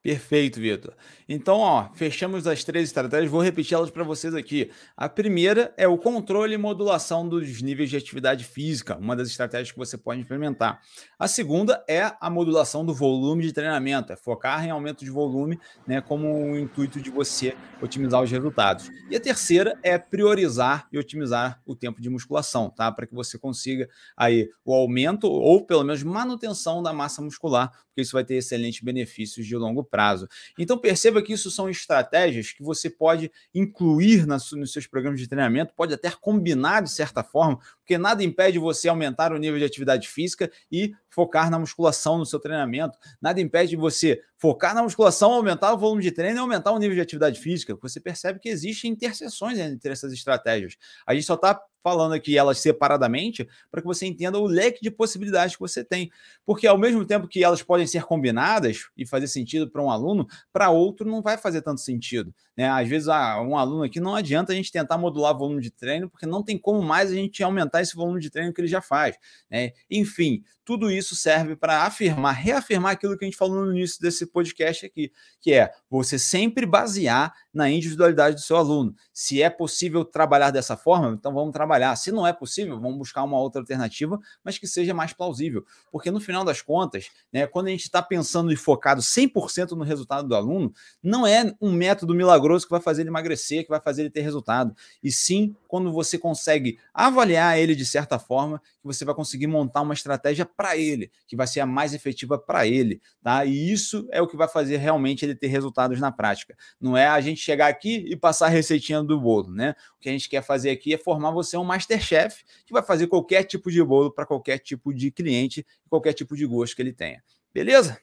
[0.03, 0.95] Perfeito, Vitor.
[1.29, 4.71] Então, ó, fechamos as três estratégias, vou repetir elas para vocês aqui.
[4.97, 9.71] A primeira é o controle e modulação dos níveis de atividade física, uma das estratégias
[9.71, 10.81] que você pode implementar.
[11.19, 15.61] A segunda é a modulação do volume de treinamento, é focar em aumento de volume,
[15.87, 18.91] né, como o intuito de você otimizar os resultados.
[19.11, 22.91] E a terceira é priorizar e otimizar o tempo de musculação, tá?
[22.91, 23.87] Para que você consiga
[24.17, 28.81] aí o aumento ou pelo menos manutenção da massa muscular, porque isso vai ter excelentes
[28.83, 30.28] benefícios de longo prazo.
[30.59, 35.74] Então perceba que isso são estratégias que você pode incluir nos seus programas de treinamento,
[35.74, 37.59] pode até combinar de certa forma,
[37.91, 42.24] porque nada impede você aumentar o nível de atividade física e focar na musculação no
[42.24, 42.97] seu treinamento.
[43.20, 46.95] Nada impede você focar na musculação, aumentar o volume de treino e aumentar o nível
[46.95, 47.76] de atividade física.
[47.82, 50.76] Você percebe que existem interseções entre essas estratégias.
[51.05, 54.91] A gente só está falando aqui elas separadamente para que você entenda o leque de
[54.91, 56.11] possibilidades que você tem.
[56.45, 60.26] Porque ao mesmo tempo que elas podem ser combinadas e fazer sentido para um aluno,
[60.53, 62.32] para outro não vai fazer tanto sentido.
[62.61, 62.69] Né?
[62.69, 65.71] Às vezes, ah, um aluno aqui não adianta a gente tentar modular o volume de
[65.71, 68.69] treino, porque não tem como mais a gente aumentar esse volume de treino que ele
[68.69, 69.17] já faz.
[69.51, 69.71] Né?
[69.91, 74.27] Enfim, tudo isso serve para afirmar, reafirmar aquilo que a gente falou no início desse
[74.27, 78.95] podcast aqui, que é você sempre basear na individualidade do seu aluno.
[79.13, 81.95] Se é possível trabalhar dessa forma, então vamos trabalhar.
[81.97, 85.65] Se não é possível, vamos buscar uma outra alternativa, mas que seja mais plausível.
[85.91, 89.85] Porque no final das contas, né, quando a gente está pensando e focado 100% no
[89.85, 90.73] resultado do aluno,
[91.03, 94.23] não é um método milagroso que vai fazer ele emagrecer, que vai fazer ele ter
[94.23, 94.75] resultado.
[95.03, 99.83] E sim, quando você consegue avaliar ele de certa forma, que você vai conseguir montar
[99.83, 103.45] uma estratégia para ele, que vai ser a mais efetiva para ele, tá?
[103.45, 106.57] E isso é o que vai fazer realmente ele ter resultados na prática.
[106.81, 109.74] Não é a gente chegar aqui e passar a receitinha do bolo, né?
[109.97, 113.07] O que a gente quer fazer aqui é formar você um masterchef que vai fazer
[113.07, 116.93] qualquer tipo de bolo para qualquer tipo de cliente, qualquer tipo de gosto que ele
[116.93, 117.22] tenha.
[117.53, 118.01] Beleza?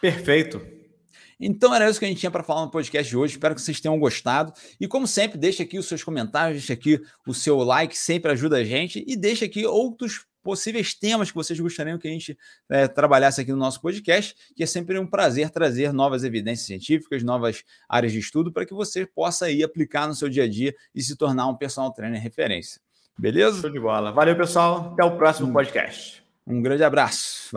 [0.00, 0.60] Perfeito.
[1.38, 3.34] Então era isso que a gente tinha para falar no podcast de hoje.
[3.34, 4.52] Espero que vocês tenham gostado.
[4.80, 8.56] E como sempre, deixa aqui os seus comentários, deixa aqui o seu like, sempre ajuda
[8.56, 9.04] a gente.
[9.06, 12.38] E deixa aqui outros possíveis temas que vocês gostariam que a gente
[12.68, 17.24] é, trabalhasse aqui no nosso podcast, que é sempre um prazer trazer novas evidências científicas,
[17.24, 20.74] novas áreas de estudo, para que você possa ir aplicar no seu dia a dia
[20.94, 22.80] e se tornar um personal trainer referência.
[23.18, 23.60] Beleza?
[23.60, 24.12] Show de bola.
[24.12, 24.92] Valeu, pessoal.
[24.92, 26.22] Até o próximo podcast.
[26.46, 27.44] Um grande abraço.
[27.44, 27.52] Valeu.